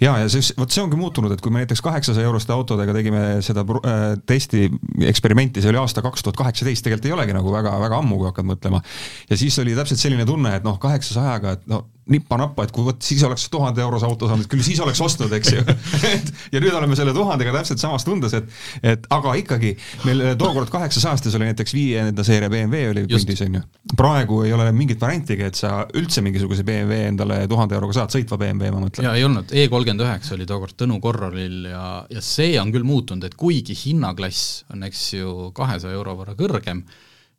[0.00, 3.22] ja, ja see, vot see ongi muutunud, et kui me näiteks kaheksasaja euroste autodega tegime
[3.44, 4.66] seda äh, testi
[5.10, 8.30] eksperimenti, see oli aasta kaks tuhat kaheksateist, tegelikult ei olegi nagu väga, väga ammu, kui
[8.30, 8.82] hakkad mõtlema.
[9.30, 13.02] ja siis oli täpselt selline tunne, et noh, kaheksasajaga, et no nippa-nappa, et kui vot
[13.04, 15.64] siis oleks tuhande eurose auto saanud, küll siis oleks ostnud, eks ju
[16.14, 18.48] et ja nüüd oleme selle tuhandega täpselt samas tundes, et
[18.82, 19.72] et aga ikkagi,
[20.06, 23.64] meil tookord kaheksasajastes oli näiteks viienda seeria BMW oli pundis, on ju.
[23.96, 28.38] praegu ei ole mingit variantigi, et sa üldse mingisuguse BMW endale tuhande euroga saad, sõitva
[28.40, 29.06] BMW, ma mõtlen.
[29.08, 32.86] jaa, ei olnud, E kolmkümmend üheksa oli tookord Tõnu Korralil ja, ja see on küll
[32.86, 36.84] muutunud, et kuigi hinnaklass on, eks ju, kahesaja euro võrra kõrgem,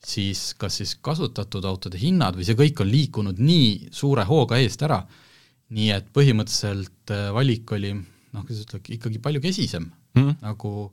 [0.06, 4.82] siis kas siis kasutatud autode hinnad või see kõik on liikunud nii suure hooga eest
[4.86, 5.04] ära,
[5.72, 10.36] nii et põhimõtteliselt äh, valik oli noh, kuidas ütled, ikkagi palju kesisem mm, -hmm.
[10.42, 10.92] nagu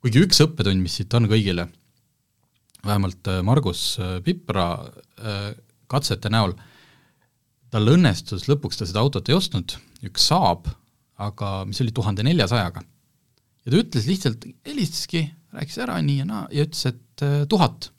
[0.00, 1.66] kuigi üks õppetund, mis siit on kõigile,
[2.86, 4.70] vähemalt äh, Margus äh, Pipra
[5.90, 6.54] katsete näol,
[7.70, 9.74] tal õnnestus, lõpuks ta seda autot ei ostnud,
[10.06, 10.70] üks Saab,
[11.18, 12.80] aga mis oli tuhande neljasajaga.
[13.66, 17.90] ja ta ütles lihtsalt, helistaski, rääkis ära nii ja naa ja ütles, et tuhat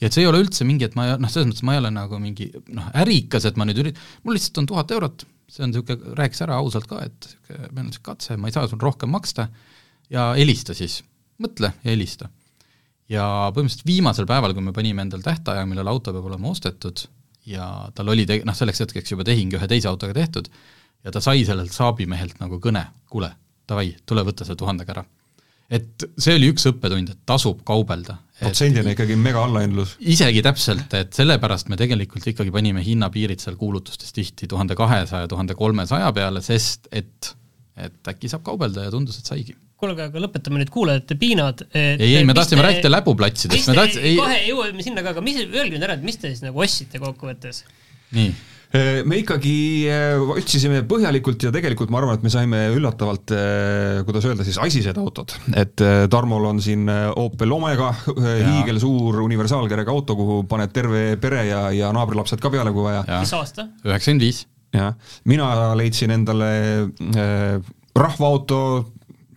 [0.00, 1.92] ja et see ei ole üldse mingi, et ma noh, selles mõttes ma ei ole
[1.94, 5.72] nagu mingi noh, ärikas, et ma nüüd ürit-, mul lihtsalt on tuhat eurot, see on
[5.74, 8.82] niisugune, rääkis ära ausalt ka, et niisugune, meil on niisugune katse, ma ei saa sul
[8.82, 9.48] rohkem maksta,
[10.12, 11.00] ja helista siis,
[11.42, 12.30] mõtle ja helista.
[13.10, 17.04] ja põhimõtteliselt viimasel päeval, kui me panime endal tähtaja, millal auto peab olema ostetud,
[17.50, 20.48] ja tal oli te-, noh, selleks hetkeks juba tehing ühe teise autoga tehtud,
[21.04, 23.34] ja ta sai sellelt saabimehelt nagu kõne, kuule,
[23.68, 25.08] davai, tule võta see tuhandega ära
[25.70, 28.18] et see oli üks õppetund, et tasub kaubelda.
[28.40, 29.94] protsendina ikkagi mega allahindlus.
[30.00, 35.54] isegi täpselt, et sellepärast me tegelikult ikkagi panime hinnapiirid seal kuulutustes tihti tuhande kahesaja, tuhande
[35.58, 37.32] kolmesaja peale, sest et,
[37.76, 41.62] et äkki saab kaubelda ja tundus, et saigi kuule, aga lõpetame nüüd kuulajate piinad.
[41.72, 45.38] ei, ei, me tahtsime te, rääkida läbuplatsidest, me tahtsime kohe jõuame sinna ka, aga mis,
[45.46, 47.62] öelge nüüd ära, et mis te siis nagu ostsite kokkuvõttes?
[48.16, 48.34] nii
[49.04, 49.54] me ikkagi
[49.90, 54.60] äh, otsisime põhjalikult ja tegelikult ma arvan, et me saime üllatavalt, äh, kuidas öelda siis,
[54.62, 55.34] asised autod.
[55.58, 55.74] et
[56.10, 62.42] Tarmol on siin Opel Omega, hiigelsuur universaalkerega auto, kuhu paned terve pere ja, ja naabrilapsed
[62.42, 63.02] ka peale, kui vaja.
[63.18, 63.66] mis aasta?
[63.82, 64.44] üheksakümmend viis.
[64.76, 64.94] jah,
[65.26, 66.52] mina leidsin endale
[67.10, 67.58] äh,
[67.96, 68.60] rahvaauto,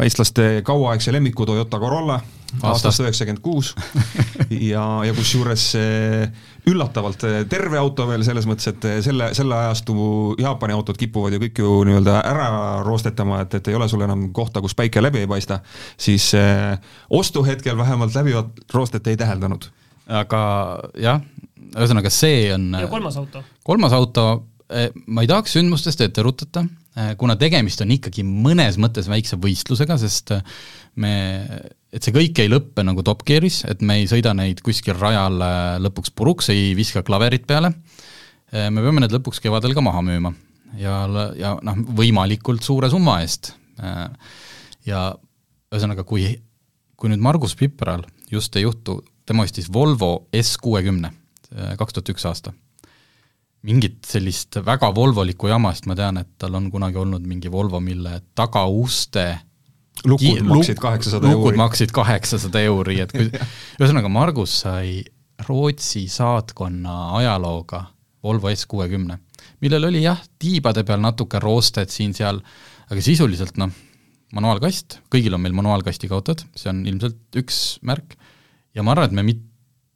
[0.03, 2.19] eestlaste kauaaegse lemmiku Toyota Corolla
[2.61, 3.71] aastast üheksakümmend kuus
[4.73, 5.71] ja, ja kusjuures
[6.69, 9.95] üllatavalt terve auto veel selles mõttes, et selle, selle ajastu
[10.39, 12.49] Jaapani autod kipuvad ju kõik ju nii-öelda ära
[12.85, 15.59] roostetama, et, et ei ole sul enam kohta, kus päike läbi ei paista,
[15.97, 16.77] siis eh,
[17.09, 19.69] ostuhetkel vähemalt läbivat roostet ei täheldanud.
[20.07, 20.43] aga
[20.99, 21.21] jah,
[21.73, 23.43] ühesõnaga see on ja kolmas auto?
[23.63, 24.27] kolmas auto,
[24.69, 26.82] eh, ma ei tahaks sündmustest ette rutata, eh,
[27.17, 30.36] kuna tegemist on ikkagi mõnes mõttes väikse võistlusega, sest
[31.01, 31.13] me
[31.93, 35.38] et see kõik ei lõppe nagu Top Gearis, et me ei sõida neid kuskil rajal
[35.82, 37.73] lõpuks puruks, ei viska klaverit peale,
[38.53, 40.34] me peame need lõpuks kevadel ka maha müüma
[40.79, 41.03] ja,
[41.38, 43.53] ja noh, võimalikult suure summa eest.
[44.88, 45.06] ja
[45.73, 46.27] ühesõnaga, kui,
[46.97, 51.13] kui nüüd Margus Pipral just ei juhtu, tema ostis Volvo S kuuekümne,
[51.79, 52.53] kaks tuhat üks aasta,
[53.63, 57.80] mingit sellist väga Volvolikku jama, sest ma tean, et tal on kunagi olnud mingi Volvo,
[57.84, 59.28] mille tagauste
[60.10, 61.38] lukud maksid kaheksasada euri.
[61.38, 63.30] lukud maksid kaheksasada euri, et kui
[63.80, 64.99] ühesõnaga, Margus sai
[65.47, 67.86] Rootsi saatkonna ajalooga
[68.23, 69.17] Volvo S kuuekümne,
[69.63, 72.39] millel oli jah, tiibade peal natuke roostet siin-seal,
[72.88, 73.71] aga sisuliselt noh,
[74.34, 78.15] manuaalkast, kõigil on meil manuaalkastiga autod, see on ilmselt üks märk,
[78.76, 79.49] ja ma arvan, et me mit-,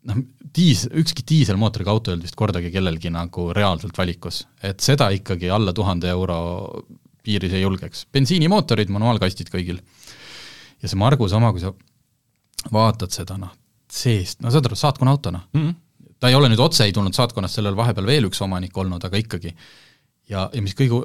[0.08, 0.22] noh,
[0.56, 5.52] diis-, ükski diiselmootoriga auto ei olnud vist kordagi kellelgi nagu reaalselt valikus, et seda ikkagi
[5.54, 6.39] alla tuhande euro
[7.28, 8.06] piiris ei julgeks.
[8.15, 9.82] bensiinimootorid, manuaalkastid kõigil.
[10.82, 11.74] ja see Margus oma, kui sa
[12.74, 13.52] vaatad seda noh,
[13.91, 16.15] seest, no saad aru, saatkonna auto noh mm, -hmm.
[16.20, 19.17] ta ei ole nüüd otse ei tulnud saatkonnast, sellel vahepeal veel üks omanik olnud, aga
[19.17, 19.56] ikkagi.
[20.30, 21.04] ja, ja mis kõige,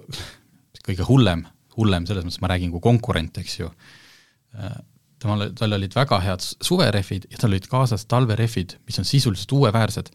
[0.86, 3.70] kõige hullem, hullem selles mõttes ma räägin kui konkurent, eks ju,
[5.22, 10.12] temal, tal olid väga head suverehvid ja tal olid kaasas talverehvid, mis on sisuliselt uueväärsed.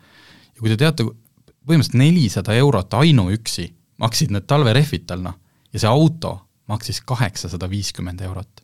[0.54, 1.08] ja kui te teate,
[1.67, 3.72] põhimõtteliselt nelisada eurot ainuüksi
[4.04, 5.39] maksid need talverehvid tal, noh
[5.74, 6.34] ja see auto
[6.72, 8.63] maksis kaheksasada viiskümmend eurot.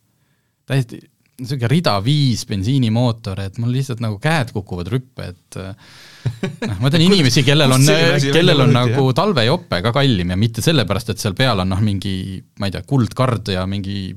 [0.66, 1.00] täiesti
[1.34, 7.02] niisugune rida viis bensiinimootor, et mul lihtsalt nagu käed kukuvad rüppe, et noh, ma tean
[7.08, 7.86] inimesi, kellel on,
[8.22, 12.38] kellel on nagu talvejope ka kallim ja mitte sellepärast, et seal peal on noh, mingi
[12.62, 14.12] ma ei tea, kuldkard ja mingi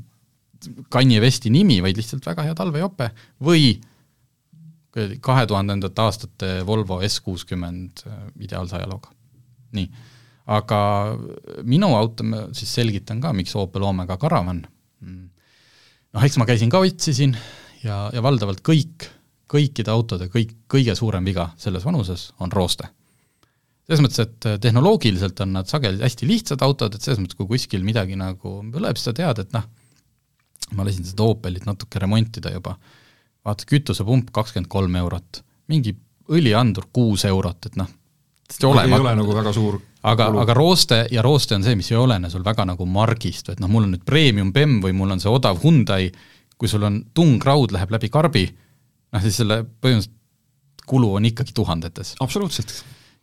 [0.89, 3.12] Kanye Westi nimi, vaid lihtsalt väga hea talvejope
[3.46, 3.76] või
[5.22, 8.02] kahe tuhandendate aastate Volvo S kuuskümmend
[8.41, 9.12] ideaalse ajalooga.
[9.78, 9.88] nii,
[10.56, 10.80] aga
[11.67, 14.65] minu auto ma siis selgitan ka, miks Opel Omega Caravan.
[15.04, 17.36] noh, eks ma käisin ka, otsisin
[17.84, 19.10] ja, ja valdavalt kõik,
[19.48, 22.89] kõikide autode kõik, kõige suurem viga selles vanuses on rooste
[23.88, 27.86] selles mõttes, et tehnoloogiliselt on nad sageli hästi lihtsad autod, et selles mõttes, kui kuskil
[27.88, 29.63] midagi nagu põleb, siis sa tead, et noh,
[30.76, 32.76] ma lasin seda Opelit natuke remontida juba,
[33.46, 35.96] vaata kütusepump kakskümmend kolm eurot, mingi
[36.32, 37.88] õliandur kuus eurot, et noh,
[38.88, 42.30] ei ole nagu väga suur aga, aga rooste ja rooste on see, mis ei olene
[42.32, 45.32] sul väga nagu margist, et noh, mul on nüüd premium BEM või mul on see
[45.32, 46.12] odav Hyundai,
[46.58, 48.46] kui sul on tungraud läheb läbi karbi,
[49.13, 50.15] noh siis selle põhimõtteliselt
[50.88, 52.15] kulu on ikkagi tuhandetes.
[52.24, 52.72] absoluutselt.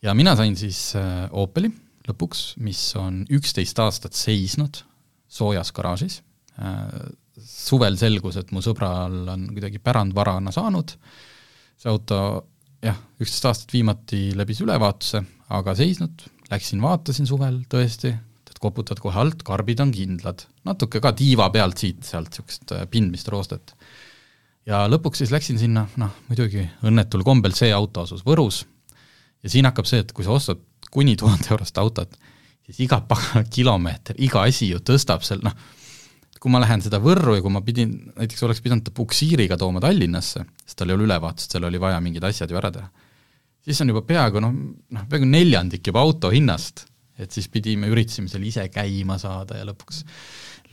[0.05, 1.70] ja mina sain siis äh, Opeli
[2.09, 4.83] lõpuks, mis on üksteist aastat seisnud
[5.29, 6.20] soojas garaažis
[6.61, 6.90] äh,,
[7.40, 10.94] suvel selgus, et mu sõbral on kuidagi pärandvarana saanud,
[11.81, 12.18] see auto
[12.85, 15.23] jah, üksteist aastat viimati läbis ülevaatuse,
[15.55, 18.12] aga seisnud, läksin vaatasin suvel tõesti,
[18.51, 23.31] et koputad kohe alt, karbid on kindlad, natuke ka tiiva pealt siit-sealt niisugust äh, pindmist
[23.33, 23.75] roostet.
[24.66, 28.64] ja lõpuks siis läksin sinna, noh muidugi õnnetul kombel see auto asus Võrus.
[29.42, 30.62] ja siin hakkab see, et kui sa ostad
[30.94, 32.14] kuni tuhande eurost autot,
[32.66, 33.03] siis iga
[33.57, 35.57] kilomeeter, iga asi ju tõstab seal, noh,
[36.45, 39.81] kui ma lähen seda Võrru ja kui ma pidin, näiteks oleks pidanud ta puksiiriga tooma
[39.81, 42.91] Tallinnasse, sest tal ei ole ülevaatust, seal oli vaja mingid asjad ju ära teha,
[43.65, 44.53] siis on juba peaaegu noh,
[44.93, 46.85] noh peaaegu neljandik juba auto hinnast,
[47.17, 50.03] et siis pidime, üritasime seal ise käima saada ja lõpuks,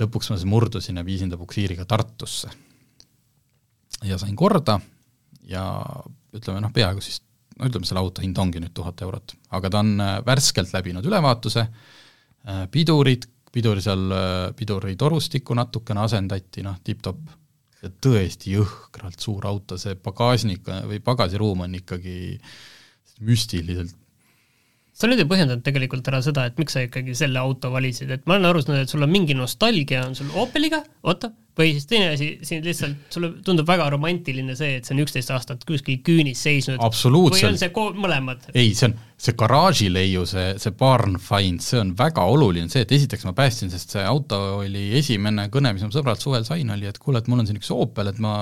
[0.02, 2.52] lõpuks ma siis murdusin ja viisin ta puksiiriga Tartusse.
[4.04, 4.82] ja sain korda
[5.48, 5.64] ja
[6.36, 7.22] ütleme noh, peaaegu siis,
[7.56, 11.08] no ütleme, selle auto hind ongi nüüd tuhat eurot, aga ta on äh, värskelt läbinud
[11.08, 14.14] ülevaatuse, äh, pidurid, piduri seal,
[14.58, 17.38] piduritorustikku natukene asendati, noh, tipp-topp.
[17.82, 22.38] tõesti jõhkralt suur auto, see pagasnik või pagasiruum on ikkagi
[23.26, 23.96] müstiliselt
[25.02, 28.28] sa nüüd ei põhjendanud tegelikult ära seda, et miks sa ikkagi selle auto valisid, et
[28.30, 31.88] ma olen aru saanud, et sul on mingi nostalgia on sul Opeliga, oota, või siis
[31.90, 36.00] teine asi, siin lihtsalt sulle tundub väga romantiline see, et see on üksteist aastat kuskil
[36.06, 36.80] küünis seisnud.
[36.80, 37.72] või on see
[38.06, 38.48] mõlemad?
[38.54, 42.96] ei, see on, see garaažileiu, see, see barn find, see on väga oluline, see, et
[42.98, 46.90] esiteks ma päästsin, sest see auto oli esimene kõne, mis ma sõbralt suvel sain, oli,
[46.90, 48.36] et kuule, et mul on siin üks Opel, et ma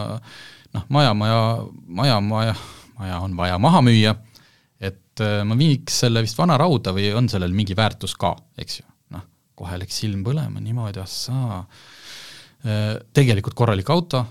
[0.75, 1.43] noh, maja, maja,
[1.85, 2.57] maja, maja,
[2.99, 4.17] maja on vaja maha müüa
[5.19, 8.79] et äh, ma viiks selle vist vana rauda või on sellel mingi väärtus ka, eks
[8.81, 8.85] ju.
[9.15, 9.25] noh,
[9.59, 11.63] kohe läks silm põlema niimoodi, ahsaa.
[12.67, 14.25] Äh, tegelikult korralik auto,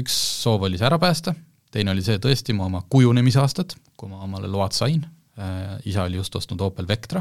[0.00, 1.34] üks soov oli see ära päästa,
[1.74, 5.02] teine oli see tõesti mu oma kujunemisaastad, kui ma omale load sain,
[5.36, 7.20] äh, isa oli just ostnud Opel Vectra,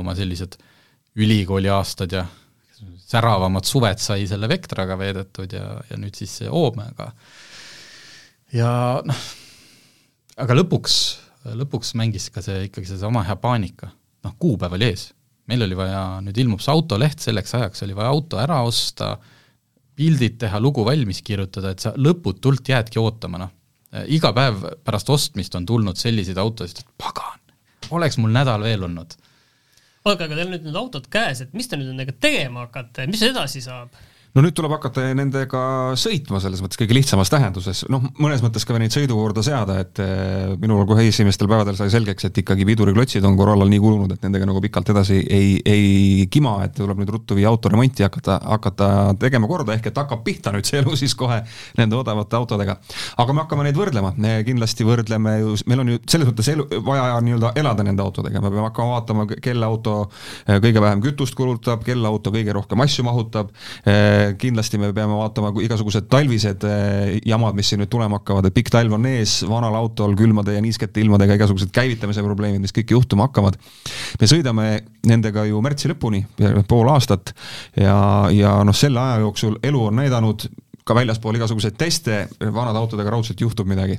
[0.00, 0.56] oma sellised
[1.20, 2.24] ülikooli aastad ja
[3.10, 7.10] säravamad suved sai selle Vectraga veedetud ja, ja nüüd siis see Omega.
[8.54, 8.70] ja
[9.04, 9.24] noh,
[10.40, 10.96] aga lõpuks
[11.44, 13.90] lõpuks mängis ka see ikkagi seesama hea paanika,
[14.24, 15.10] noh kuupäev oli ees,
[15.50, 19.14] meil oli vaja, nüüd ilmub see autoleht, selleks ajaks oli vaja auto ära osta,
[20.00, 23.56] pildid teha, lugu valmis kirjutada, et sa lõputult jäädki ootama, noh.
[24.08, 27.40] iga päev pärast ostmist on tulnud selliseid autosid, et pagan,
[27.96, 29.16] oleks mul nädal veel olnud.
[30.04, 33.24] oota, aga teil nüüd need autod käes, et mis te nüüd nendega tegema hakkate, mis
[33.26, 33.92] edasi saab?
[34.34, 35.60] No nüüd tuleb hakata nendega
[35.98, 40.52] sõitma selles mõttes kõige lihtsamas tähenduses, noh, mõnes mõttes ka neid sõidukorda seada, et eh,
[40.60, 44.46] minul kohe esimestel päevadel sai selgeks, et ikkagi piduriklotsid on Corollal nii kulunud, et nendega
[44.46, 48.90] nagu pikalt edasi ei, ei kima, et tuleb nüüd ruttu viia auto remonti hakata, hakata
[49.20, 51.40] tegema korda, ehk et hakkab pihta nüüd see elu siis kohe
[51.80, 52.78] nende odavate autodega.
[53.18, 56.68] aga me hakkame neid võrdlema, me kindlasti võrdleme ju, meil on ju selles mõttes elu,
[56.86, 59.98] vaja nii-öelda elada nende autodega, me peame hakkama vaatama, kelle auto
[60.46, 63.50] eh, kõige vähem kütust kulutab, kelle auto kõige rohkem asju mahutab
[63.82, 68.56] eh, kindlasti me peame vaatama igasugused talvised eh, jamad, mis siin nüüd tulema hakkavad, et
[68.56, 72.94] pikk talv on ees, vanal autol külmade ja niiskete ilmadega igasugused käivitamise probleemid, mis kõik
[72.96, 73.58] juhtuma hakkavad.
[74.20, 74.66] me sõidame
[75.06, 76.24] nendega ju märtsi lõpuni,
[76.68, 77.34] pool aastat
[77.76, 78.00] ja,
[78.34, 80.48] ja noh, selle aja jooksul elu on näidanud,
[80.90, 83.98] ka väljaspool igasuguseid teste, vanade autodega raudselt juhtub midagi.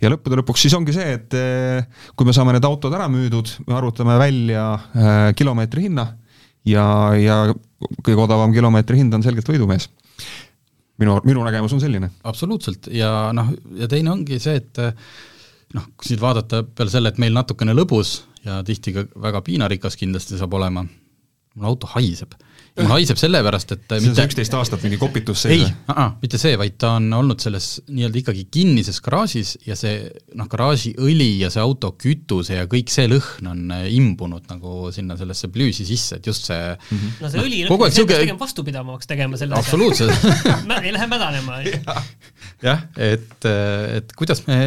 [0.00, 3.56] ja lõppude lõpuks siis ongi see, et eh, kui me saame need autod ära müüdud,
[3.68, 6.12] me arvutame välja äh, kilomeetri hinna
[6.64, 6.86] ja,
[7.18, 7.38] ja
[8.04, 9.88] kõige odavam kilomeetri hind on selgelt võidumees.
[10.98, 12.10] minu, minu nägemus on selline.
[12.24, 14.82] absoluutselt ja noh, ja teine ongi see, et
[15.74, 19.96] noh, kui siit vaadata peale selle, et meil natukene lõbus ja tihti ka väga piinarikas
[19.96, 20.84] kindlasti saab olema,
[21.54, 22.34] mul auto haiseb.
[22.74, 25.68] Mul haiseb sellepärast, et see on see üksteist aastat mingi kopitus sees?
[25.68, 30.48] ei, mitte see, vaid ta on olnud selles nii-öelda ikkagi kinnises garaažis ja see noh,
[30.50, 35.52] garaažiõli ja see auto kütuse ja kõik see lõhn on äh, imbunud nagu sinna sellesse
[35.54, 37.14] plüüsi sisse, et just see mm -hmm.
[37.22, 38.20] no see õli lõhn peaks siuke...
[38.26, 40.28] pigem vastupidavamaks tegema selle absoluutselt.
[40.84, 41.62] Ei lähe mädanema.
[42.66, 44.58] Jah, et, et kuidas me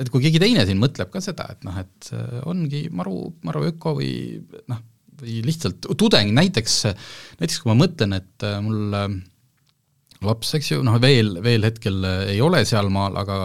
[0.00, 2.10] et kui keegi teine siin mõtleb ka seda, et noh, et
[2.48, 4.82] ongi maru, maru öko või noh,
[5.20, 6.80] või lihtsalt tudeng näiteks,
[7.40, 8.96] näiteks kui ma mõtlen, et mul
[10.24, 13.38] laps, eks ju, noh veel, veel hetkel ei ole sealmaal, aga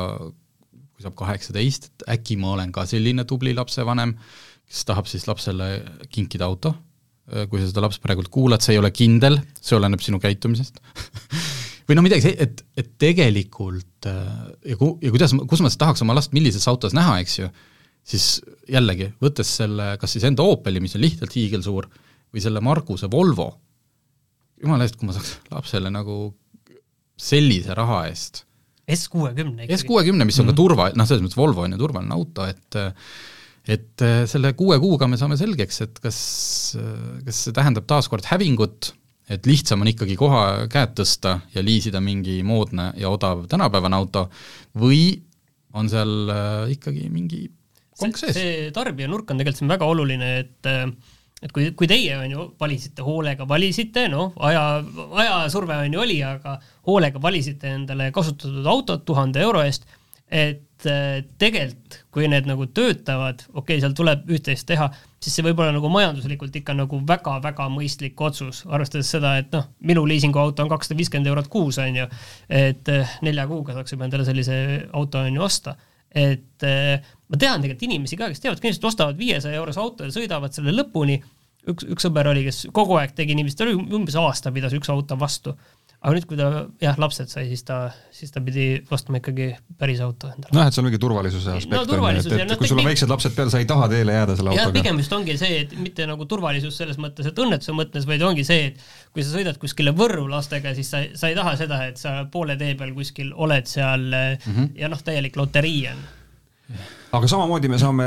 [0.96, 4.16] kui saab kaheksateist, et äkki ma olen ka selline tubli lapsevanem,
[4.66, 5.70] kes tahab siis lapsele
[6.12, 6.74] kinkida auto,
[7.50, 10.82] kui sa seda lapst praegult kuulad, see ei ole kindel, see oleneb sinu käitumisest.
[11.86, 16.16] Või noh, midagi, et, et tegelikult ja ku-, ja kuidas, kus ma siis tahaks oma
[16.18, 17.50] last millises autos näha, eks ju,
[18.06, 18.40] siis
[18.70, 21.90] jällegi, võttes selle kas siis enda Opeli, mis on lihtsalt hiigelsuur,
[22.34, 23.50] või selle Marguse Volvo,
[24.62, 26.34] jumala eest, kui ma saaks lapsele nagu
[27.16, 28.46] sellise raha eest
[28.86, 29.80] S kuuekümne ikkagi.
[29.80, 30.56] S kuuekümne, mis on mm -hmm.
[30.56, 30.62] ka mhm.
[30.62, 32.78] turva, noh, selles mõttes Volvo on ju turvaline auto, et
[33.66, 36.78] et selle kuue kuuga me saame selgeks, et kas,
[37.26, 38.94] kas see tähendab taaskord hävingut,
[39.30, 44.30] et lihtsam on ikkagi koha käed tõsta ja liisida mingi moodne ja odav tänapäevane auto,
[44.78, 45.18] või
[45.74, 46.30] on seal
[46.70, 47.50] ikkagi mingi
[48.00, 48.36] sees?
[48.36, 50.88] see tarbija nurk on tegelikult siin väga oluline, et äh,
[51.44, 54.64] et kui, kui teie on ju valisite hoolega, valisite, noh, aja,
[55.26, 59.86] ajasurve on ju oli, aga hoolega valisite endale kasutatud autot tuhande euro eest,
[60.32, 64.88] et äh, tegelikult, kui need nagu töötavad, okei okay,, seal tuleb üht-teist teha,
[65.22, 69.68] siis see võib olla nagu majanduslikult ikka nagu väga-väga mõistlik otsus, arvestades seda, et noh,
[69.86, 72.08] minu liisinguauto on kakssada viiskümmend eurot kuus, on ju,
[72.50, 74.58] et äh, nelja kuuga saaksime endale sellise
[74.94, 75.76] auto, on ju, osta
[76.16, 80.14] et äh, ma tean tegelikult inimesi ka, kes teevad, inimesed ostavad viiesaja eurose auto ja
[80.16, 81.18] sõidavad selle lõpuni,
[81.72, 84.92] üks, üks sõber oli, kes kogu aeg tegi niiviisi, ta oli umbes aasta pidas üks
[84.94, 85.56] auto vastu.
[86.06, 86.48] Aga nüüd, kui ta
[86.84, 87.80] jah, lapsed sai, siis ta,
[88.14, 89.48] siis ta pidi ostma ikkagi
[89.80, 90.54] päris auto endale.
[90.54, 92.82] noh, et see on mingi turvalisuse aspekt no, turvalisus, on et, et no, kui sul
[92.82, 94.76] on väiksed lapsed peal, sa ei taha teele jääda selle autoga.
[94.76, 98.46] pigem just ongi see, et mitte nagu turvalisus selles mõttes, et õnnetuse mõttes, vaid ongi
[98.46, 102.02] see, et kui sa sõidad kuskile Võrru lastega, siis sa, sa ei taha seda, et
[102.02, 104.70] sa poole tee peal kuskil oled seal mm -hmm.
[104.78, 106.06] ja noh, täielik loterii on
[107.16, 108.06] aga samamoodi me saame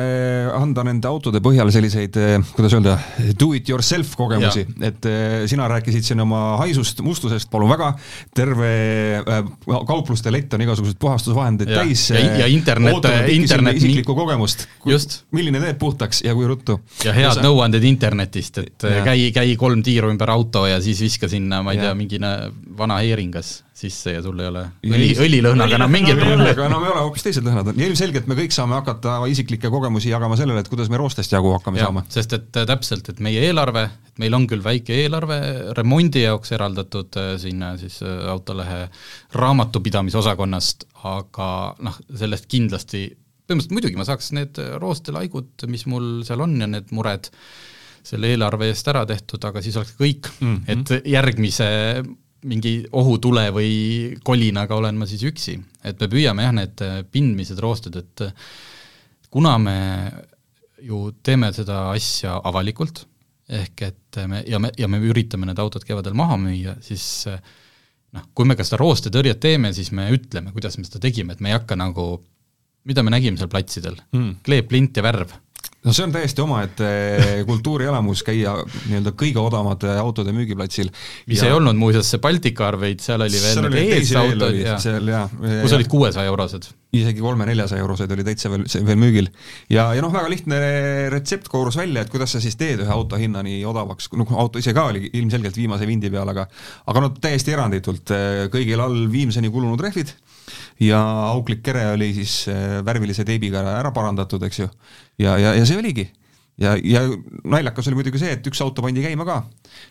[0.57, 2.97] anda nende autode põhjal selliseid, eh, kuidas öelda,
[3.40, 7.92] do it yourself kogemusi, et eh, sina rääkisid siin oma haisust, mustusest, palun väga,
[8.37, 8.73] terve
[9.21, 9.53] äh,
[9.88, 11.83] kaupluste lett on igasuguseid puhastusvahendeid ja.
[11.83, 12.09] täis.
[12.14, 12.99] ja, ja internet,
[13.35, 13.81] internet.
[13.81, 14.66] isiklikku kogemust,
[15.37, 16.81] milline teeb puhtaks ja kui ruttu.
[17.07, 19.05] ja head nõuanded internetist, et ja.
[19.07, 21.88] käi, käi kolm tiiru ümber auto ja siis viska sinna, ma ei ja.
[21.88, 22.21] tea, mingi
[22.79, 26.51] vana heeringas sisse ja sul ei ole õli, õlilõhnaga enam mingit probleemi.
[26.66, 28.97] enam ei ole, hoopis teised lõhnad on ja ilmselgelt me kõik saame hakata
[29.30, 32.04] isiklikke kogemusi jagama sellele, et kuidas me roostest jagu hakkame ja, saama.
[32.12, 35.38] sest et äh, täpselt, et meie eelarve, et meil on küll väike eelarve
[35.78, 38.84] remondi jaoks eraldatud äh, sinna siis äh, autolehe
[39.38, 41.48] raamatupidamisosakonnast, aga
[41.84, 43.06] noh, sellest kindlasti,
[43.48, 47.30] põhimõtteliselt muidugi ma saaks need roostelaigud, mis mul seal on ja need mured,
[48.08, 50.72] selle eelarve eest ära tehtud, aga siis oleks kõik mm, -hmm.
[50.74, 51.68] et järgmise
[52.48, 53.70] mingi ohutule või
[54.24, 55.58] kolinaga olen ma siis üksi.
[55.84, 58.22] et me püüame jah, need pindmised roosted, et
[59.30, 59.78] kuna me
[60.84, 63.04] ju teeme seda asja avalikult,
[63.48, 68.26] ehk et me, ja me, ja me üritame need autod kevadel maha müüa, siis noh,
[68.36, 71.52] kui me ka seda roostetõrjet teeme, siis me ütleme, kuidas me seda tegime, et me
[71.52, 72.10] ei hakka nagu,
[72.88, 75.34] mida me nägime seal platsidel mm., kleep, lint ja värv
[75.86, 76.88] no see on täiesti omaette
[77.48, 78.54] kultuurielamus käia
[78.88, 80.90] nii-öelda kõige odavamate autode müügiplatsil.
[81.30, 81.50] mis ja...
[81.50, 85.30] ei olnud muuseas see Baltika arveid, seal oli veel seal need eesautod ja seal jah.
[85.62, 86.66] kus olid kuuesaja eurosed.
[86.98, 89.30] isegi kolme-neljasaja euroseid oli täitsa veel, veel müügil.
[89.70, 90.60] ja, ja noh, väga lihtne
[91.14, 94.58] retsept koorus välja, et kuidas sa siis teed ühe auto hinna nii odavaks, noh auto
[94.58, 96.48] ise ka oli ilmselgelt viimase vindi peal, aga
[96.90, 98.10] aga no täiesti eranditult,
[98.50, 100.16] kõigil all viimseni kulunud rehvid
[100.80, 101.00] ja
[101.32, 104.70] auklik kere oli siis äh, värvilise teibiga ära parandatud, eks ju.
[105.18, 106.06] ja, ja, ja see oligi.
[106.58, 107.02] ja, ja
[107.44, 109.40] naljakas oli muidugi see, et üks auto pandi käima ka.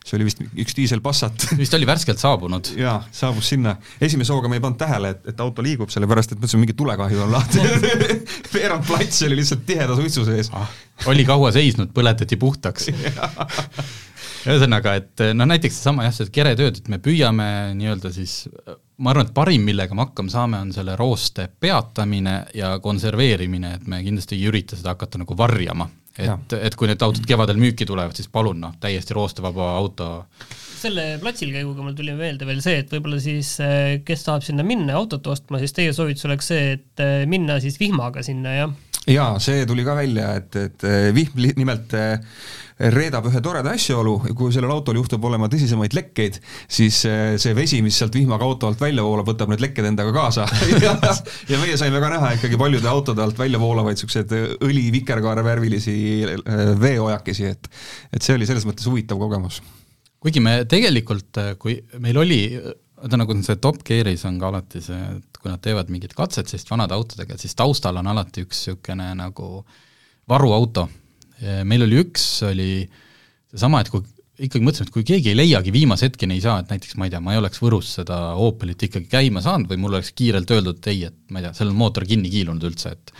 [0.05, 1.49] see oli vist üks diisel Passat.
[1.61, 2.71] vist oli värskelt saabunud.
[2.79, 3.75] jaa, saabus sinna.
[4.01, 7.23] esimese hooga me ei pannud tähele, et, et auto liigub, sellepärast et mõtlesime, mingi tulekahju
[7.27, 7.63] on lahti
[8.55, 10.71] veerand plats oli lihtsalt tiheda suitsu sees ah,.
[11.11, 12.91] oli kaua seisnud, põletati puhtaks
[14.47, 18.45] ühesõnaga, et noh, näiteks seesama jah, see keretööd, et me püüame nii-öelda siis
[18.97, 23.87] ma arvan, et parim, millega me hakkama saame, on selle rooste peatamine ja konserveerimine, et
[23.87, 25.89] me kindlasti ei ürita seda hakata nagu varjama.
[26.17, 30.07] et, et kui need autod kevadel müüki tulevad, siis palun noh, täiesti roostevaba auto
[30.77, 34.65] selle platsil käiguga mul tuli meelde veel see, et võib-olla siis eh, kes tahab sinna
[34.67, 38.75] minna autot ostma, siis teie soovitus oleks see, et eh, minna siis vihmaga sinna, jah?
[39.07, 41.95] Jaa, see tuli ka välja, et, et eh, vihm nimelt
[42.77, 46.37] reedab ühe toreda asjaolu, kui sellel autol juhtub olema tõsisemaid lekkeid,
[46.69, 50.13] siis eh, see vesi, mis sealt vihmaga auto alt välja voolab, võtab need lekked endaga
[50.15, 50.47] kaasa.
[50.77, 50.93] Ja,
[51.49, 54.31] ja meie saime ka näha ikkagi paljude autode alt välja voolavaid niisuguseid
[54.63, 55.95] õli vikerkaarevärvilisi
[56.27, 57.69] eh, veeojakesi, et
[58.13, 59.61] et see oli selles mõttes huvitav kogemus.
[60.21, 62.41] Kuigi me tegelikult, kui meil oli
[62.97, 66.49] vaata nagu see Top Gearis on ka alati see, et kui nad teevad mingit katset
[66.49, 69.49] selliste vanade autodega, siis taustal on alati üks niisugune nagu
[70.29, 70.87] varuauto.
[71.69, 72.71] meil oli üks, oli
[73.51, 74.01] seesama, et kui
[74.37, 77.13] ikkagi mõtlesime, et kui keegi ei leiagi viimase hetkeni ei saa, et näiteks ma ei
[77.13, 80.81] tea, ma ei oleks Võrus seda Opelit ikkagi käima saanud või mul oleks kiirelt öeldud,
[80.81, 83.13] et ei, et ma ei tea, seal on mootor kinni kiilunud üldse, et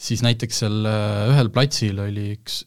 [0.00, 2.62] siis näiteks seal äh, ühel platsil oli üks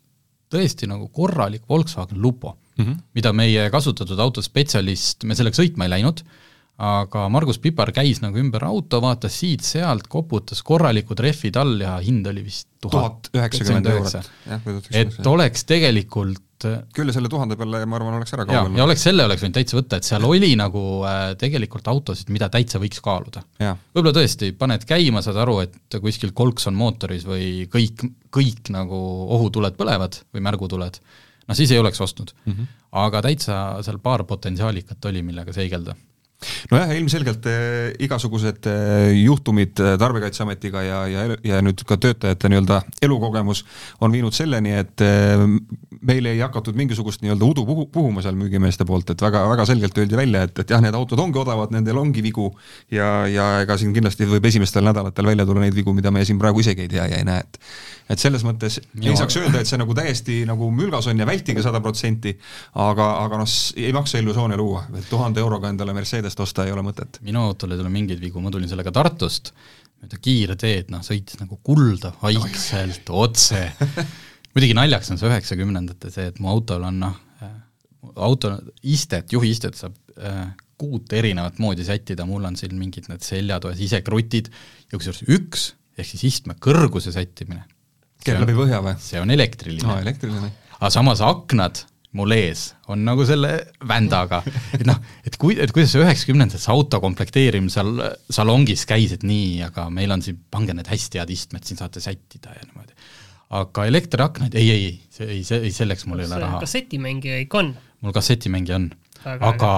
[0.54, 2.98] tõesti nagu korralik Volkswagen Lupo mm, -hmm.
[3.16, 6.26] mida meie kasutatud autospetsialist, me sellega sõitma ei läinud,
[6.82, 12.26] aga Margus Pipar käis nagu ümber auto, vaatas siit-sealt, koputas korralikud rehvid all ja hind
[12.32, 14.32] oli vist tuhat üheksakümmend eurot.
[14.90, 16.42] et oleks tegelikult
[16.96, 18.80] küll ja selle tuhande peale ma arvan, oleks ära kaubelnud.
[18.80, 22.48] ja oleks, selle oleks võinud täitsa võtta, et seal oli nagu äh, tegelikult autosid, mida
[22.54, 23.44] täitsa võiks kaaluda.
[23.60, 29.02] võib-olla tõesti, paned käima, saad aru, et kuskil kolks on mootoris või kõik, kõik nagu
[29.38, 30.98] ohutuled põlevad või märgutuled,
[31.50, 32.54] noh siis ei oleks ostnud mm.
[32.54, 32.74] -hmm.
[33.04, 35.98] aga täitsa seal paar potentsiaalikat oli, millega seigelda
[36.72, 42.82] nojah, ilmselgelt eh, igasugused eh, juhtumid eh, Tarbijakaitseametiga ja, ja, ja nüüd ka töötajate nii-öelda
[43.06, 43.64] elukogemus
[44.04, 45.04] on viinud selleni, et
[46.04, 49.98] meil ei hakatud mingisugust nii-öelda udu puhu, puhuma seal müügimeeste poolt, et väga, väga selgelt
[49.98, 52.50] öeldi välja, et, et jah, need autod ongi odavad, nendel ongi vigu
[52.92, 56.42] ja, ja ega siin kindlasti võib esimestel nädalatel välja tulla neid vigu, mida me siin
[56.42, 57.62] praegu isegi ei tea ja ei näe, et
[58.12, 61.64] et selles mõttes ei saaks öelda, et see nagu täiesti nagu mülgas on ja vältige
[61.64, 62.34] sada protsenti,
[62.84, 66.74] aga, aga noh, ei maksa illusioone luua, et tuhande euroga endale Mercedes Mercedest osta ei
[66.74, 67.20] ole mõtet.
[67.22, 69.52] minu autol ei tule mingeid vigu, ma tulin sellega Tartust,
[70.02, 73.62] mööda kiirteed, noh, sõitis nagu kulda, vaikselt, otse
[74.54, 77.20] muidugi naljakas on see üheksakümnendate see, et mu autol on noh,
[78.16, 83.80] auto istet, juhiistet saab äh, kuut erinevat moodi sättida, mul on siin mingid need seljatoes
[83.86, 84.50] isekrutid
[84.90, 87.64] ja kusjuures üks, ehk siis istme kõrguse sättimine.
[88.26, 88.98] käib läbi põhja või?
[89.00, 90.02] see on elektriline no,.
[90.02, 90.50] elektriline.
[90.80, 91.86] aga samas aknad
[92.18, 93.52] mul ees on nagu selle
[93.90, 94.42] vändaga,
[94.78, 97.94] et noh, et kui, et kuidas see üheksakümnendates auto komplekteerimine seal
[98.34, 102.04] salongis käis, et nii, aga meil on siin, pange need hästi head istmed, siin saate
[102.04, 102.94] sättida ja niimoodi.
[103.54, 106.62] aga elektriaknaid, ei, ei, see ei, see, ei selleks mul ei ole raha.
[106.64, 107.74] kassetimängija ikka on?
[108.06, 108.90] mul kassetimängija on,
[109.34, 109.74] aga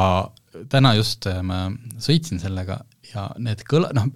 [0.71, 1.67] täna just äh, ma
[2.01, 2.81] sõitsin sellega
[3.13, 4.11] ja need kõla-, noh,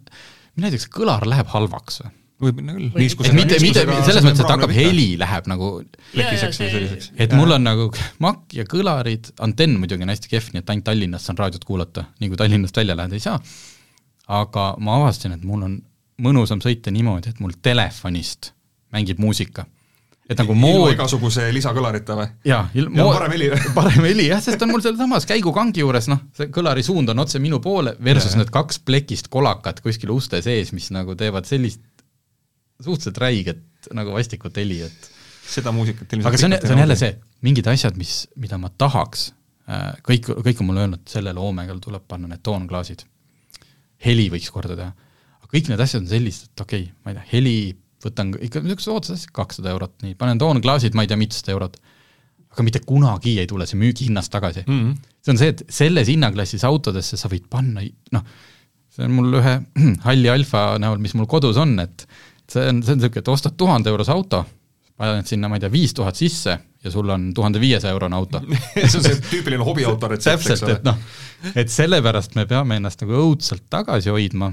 [0.59, 2.89] näiteks kõlar läheb halvaks või võib minna küll.
[2.95, 5.71] et mitte, mitte selles mõttes, et hakkab heli läheb nagu
[6.17, 7.09] lekiseks või selliseks.
[7.25, 7.89] et mul on nagu
[8.25, 12.05] makk ja kõlarid, antenn muidugi on hästi kehv, nii et ainult Tallinnas saan raadiot kuulata,
[12.21, 13.39] nii kui Tallinnast välja lähed, ei saa.
[14.39, 15.75] aga ma avastasin, et mul on
[16.23, 18.53] mõnusam sõita niimoodi, et mul telefonist
[18.95, 19.67] mängib muusika
[20.29, 20.91] et nagu mood...
[20.93, 22.27] igasuguse lisakõlarita või?
[22.47, 23.11] jaa, il-, mood...
[23.17, 27.09] parem heli parem heli jah, sest on mul sealsamas käigukangi juures, noh, see kõlari suund
[27.11, 31.17] on otse minu poole, versus ja, need kaks plekist kolakat kuskil uste sees, mis nagu
[31.19, 31.81] teevad sellist
[32.79, 35.09] suhteliselt räiget nagu vastikut heli, et
[35.49, 37.11] seda muusikat ilmselt aga see on, see on jälle see,
[37.45, 39.29] mingid asjad, mis, mida ma tahaks,
[39.69, 43.05] äh, kõik, kõik on mulle öelnud, sellele Omegal tuleb panna need toonklaasid.
[44.05, 44.91] heli võiks korda teha.
[45.39, 47.55] aga kõik need asjad on sellised, et okei okay,, ma ei tea, heli
[48.03, 51.79] võtan ikka niisugused oodsad asjad, kakssada eurot, nii, panen toonklaasid, ma ei tea, mitusada eurot.
[52.49, 54.77] aga mitte kunagi ei tule see müügihinnast tagasi mm.
[54.79, 55.09] -hmm.
[55.21, 57.83] see on see, et selles hinnaklassis autodesse sa võid panna,
[58.15, 58.23] noh,
[58.89, 59.53] see on mul ühe
[60.07, 62.07] halli alfa näol, mis mul kodus on, et
[62.51, 64.43] see on, see on niisugune, et ostad tuhande eurose auto,
[64.99, 68.41] paned sinna, ma ei tea, viis tuhat sisse ja sul on tuhande viiesaja eurone auto
[68.75, 70.77] see on see tüüpiline hobiauto retsept, eks ole.
[70.77, 70.97] et noh,
[71.55, 74.51] et sellepärast me peame ennast nagu õudselt tagasi hoidma,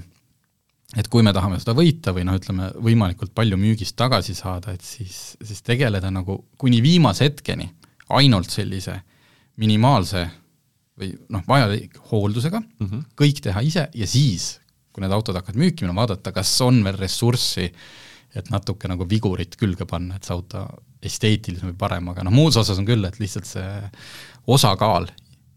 [0.97, 4.87] et kui me tahame seda võita või noh, ütleme võimalikult palju müügist tagasi saada, et
[4.87, 7.69] siis, siis tegeleda nagu kuni viimase hetkeni
[8.17, 9.01] ainult sellise
[9.63, 10.27] minimaalse
[10.97, 13.03] või noh, vajalik hooldusega mm, -hmm.
[13.19, 14.57] kõik teha ise ja siis
[14.97, 17.69] kui need autod hakkavad müüki minema, vaadata, kas on veel ressurssi,
[18.37, 20.65] et natuke nagu vigurit külge panna, et see auto
[21.05, 23.71] esteetilisem või parem, aga noh, muus osas on küll, et lihtsalt see
[24.53, 25.11] osakaal,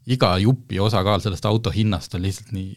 [0.10, 2.74] iga jupi osakaal sellest auto hinnast on lihtsalt nii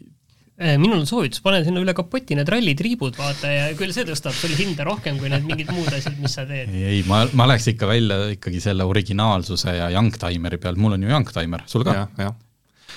[0.63, 4.37] äh, minul on soovitus, pane sinna üle kapoti need rallitriibud, vaata, ja küll see tõstab
[4.39, 6.71] sul hinda rohkem kui need mingid muud asjad, mis sa teed.
[6.71, 11.07] ei, ei, ma, ma läheks ikka välja ikkagi selle originaalsuse ja youngtimeri peal, mul on
[11.07, 12.07] ju youngtimer, sul ka?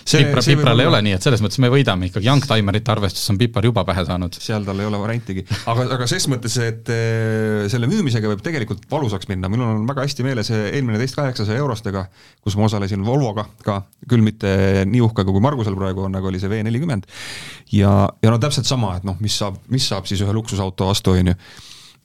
[0.04, 3.39] Jah Pipra, Pipral ei ole nii, et selles mõttes me võidame ikkagi, youngtimerite arvestuses on
[3.41, 4.38] Pipar juba pähe saanud.
[4.41, 8.88] seal tal ei ole variantigi, aga, aga ses mõttes, et eh, selle müümisega võib tegelikult
[8.91, 12.08] valusaks minna, minul on väga hästi meeles eelmine teist kaheksasaja eurostega,
[12.46, 16.41] kus ma osalesin Volvoga ka, küll mitte nii uhkega kui Margusel praegu on, aga oli
[16.41, 17.08] see V nelikümmend.
[17.76, 21.16] ja, ja no täpselt sama, et noh, mis saab, mis saab siis ühe luksusauto vastu,
[21.16, 21.39] on ju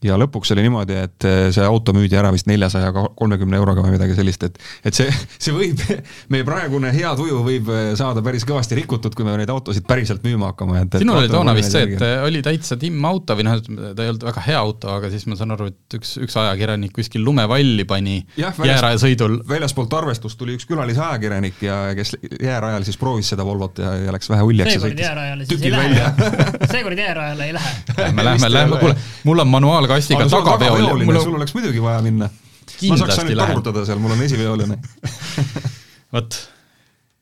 [0.05, 3.94] ja lõpuks oli niimoodi, et eh, see auto müüdi ära vist neljasaja kolmekümne euroga või
[3.96, 5.82] midagi sellist, et et see, see võib,
[6.32, 10.24] meie praegune hea tuju võib eh, saada päris kõvasti rikutud, kui me neid autosid päriselt
[10.26, 14.07] müüma hakkame, et sinul oli toona vist see, et oli täitsa timmauto või noh, ta
[14.07, 17.24] ei olnud väga hea auto, aga siis ma saan aru, et üks, üks ajakirjanik kuskil
[17.26, 19.40] lumevalli pani jäärajasõidul.
[19.48, 24.30] väljaspoolt arvestust tuli üks külalisajakirjanik ja kes jäärajal siis proovis seda Volvot ja, ja läks
[24.32, 26.11] vähe uljaks jäärajale siis ei lähe
[26.72, 27.70] seekord jäärajale ei lähe.
[27.96, 31.05] Lähme, lähme, lähme, kuule, mul on manuaal kastiga tagaveol.
[31.05, 31.20] Mul...
[31.24, 32.30] sul oleks muidugi vaja minna.
[32.30, 34.80] ma saaks ainult tagurdada seal, mul on esiveoline.
[36.14, 36.41] Vot,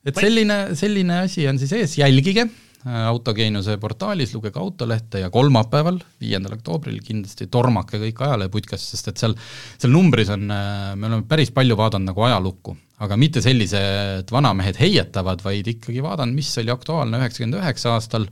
[0.07, 2.47] et selline, selline asi on siis ees, jälgige
[2.87, 9.21] äh, autogeeniuse portaalis, lugege Autolehte ja kolmapäeval, viiendal oktoobril kindlasti tormake kõik ajaleheputkast, sest et
[9.21, 9.35] seal,
[9.81, 14.79] seal numbris on, äh, me oleme päris palju vaadanud nagu ajalukku, aga mitte sellised vanamehed
[14.79, 18.29] heietavad, vaid ikkagi vaadanud, mis oli aktuaalne üheksakümmend üheksa aastal,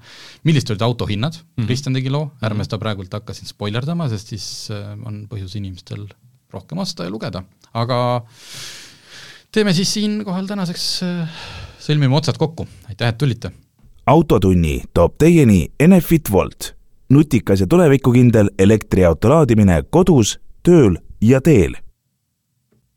[0.47, 1.67] millised olid autohinnad mm, -hmm.
[1.67, 6.07] Kristjan tegi loo, ärme seda praegult hakka siin spoilerdama, sest siis äh, on põhjus inimestel
[6.53, 7.43] rohkem osta ja lugeda,
[7.75, 7.99] aga
[9.51, 10.89] teeme siis siinkohal tänaseks,
[11.83, 13.51] sõlmime otsad kokku, aitäh, et tulite!
[14.07, 16.75] Autotunni toob teieni Enefit Volt,
[17.09, 21.75] nutikas ja tulevikukindel elektriauto laadimine kodus, tööl ja teel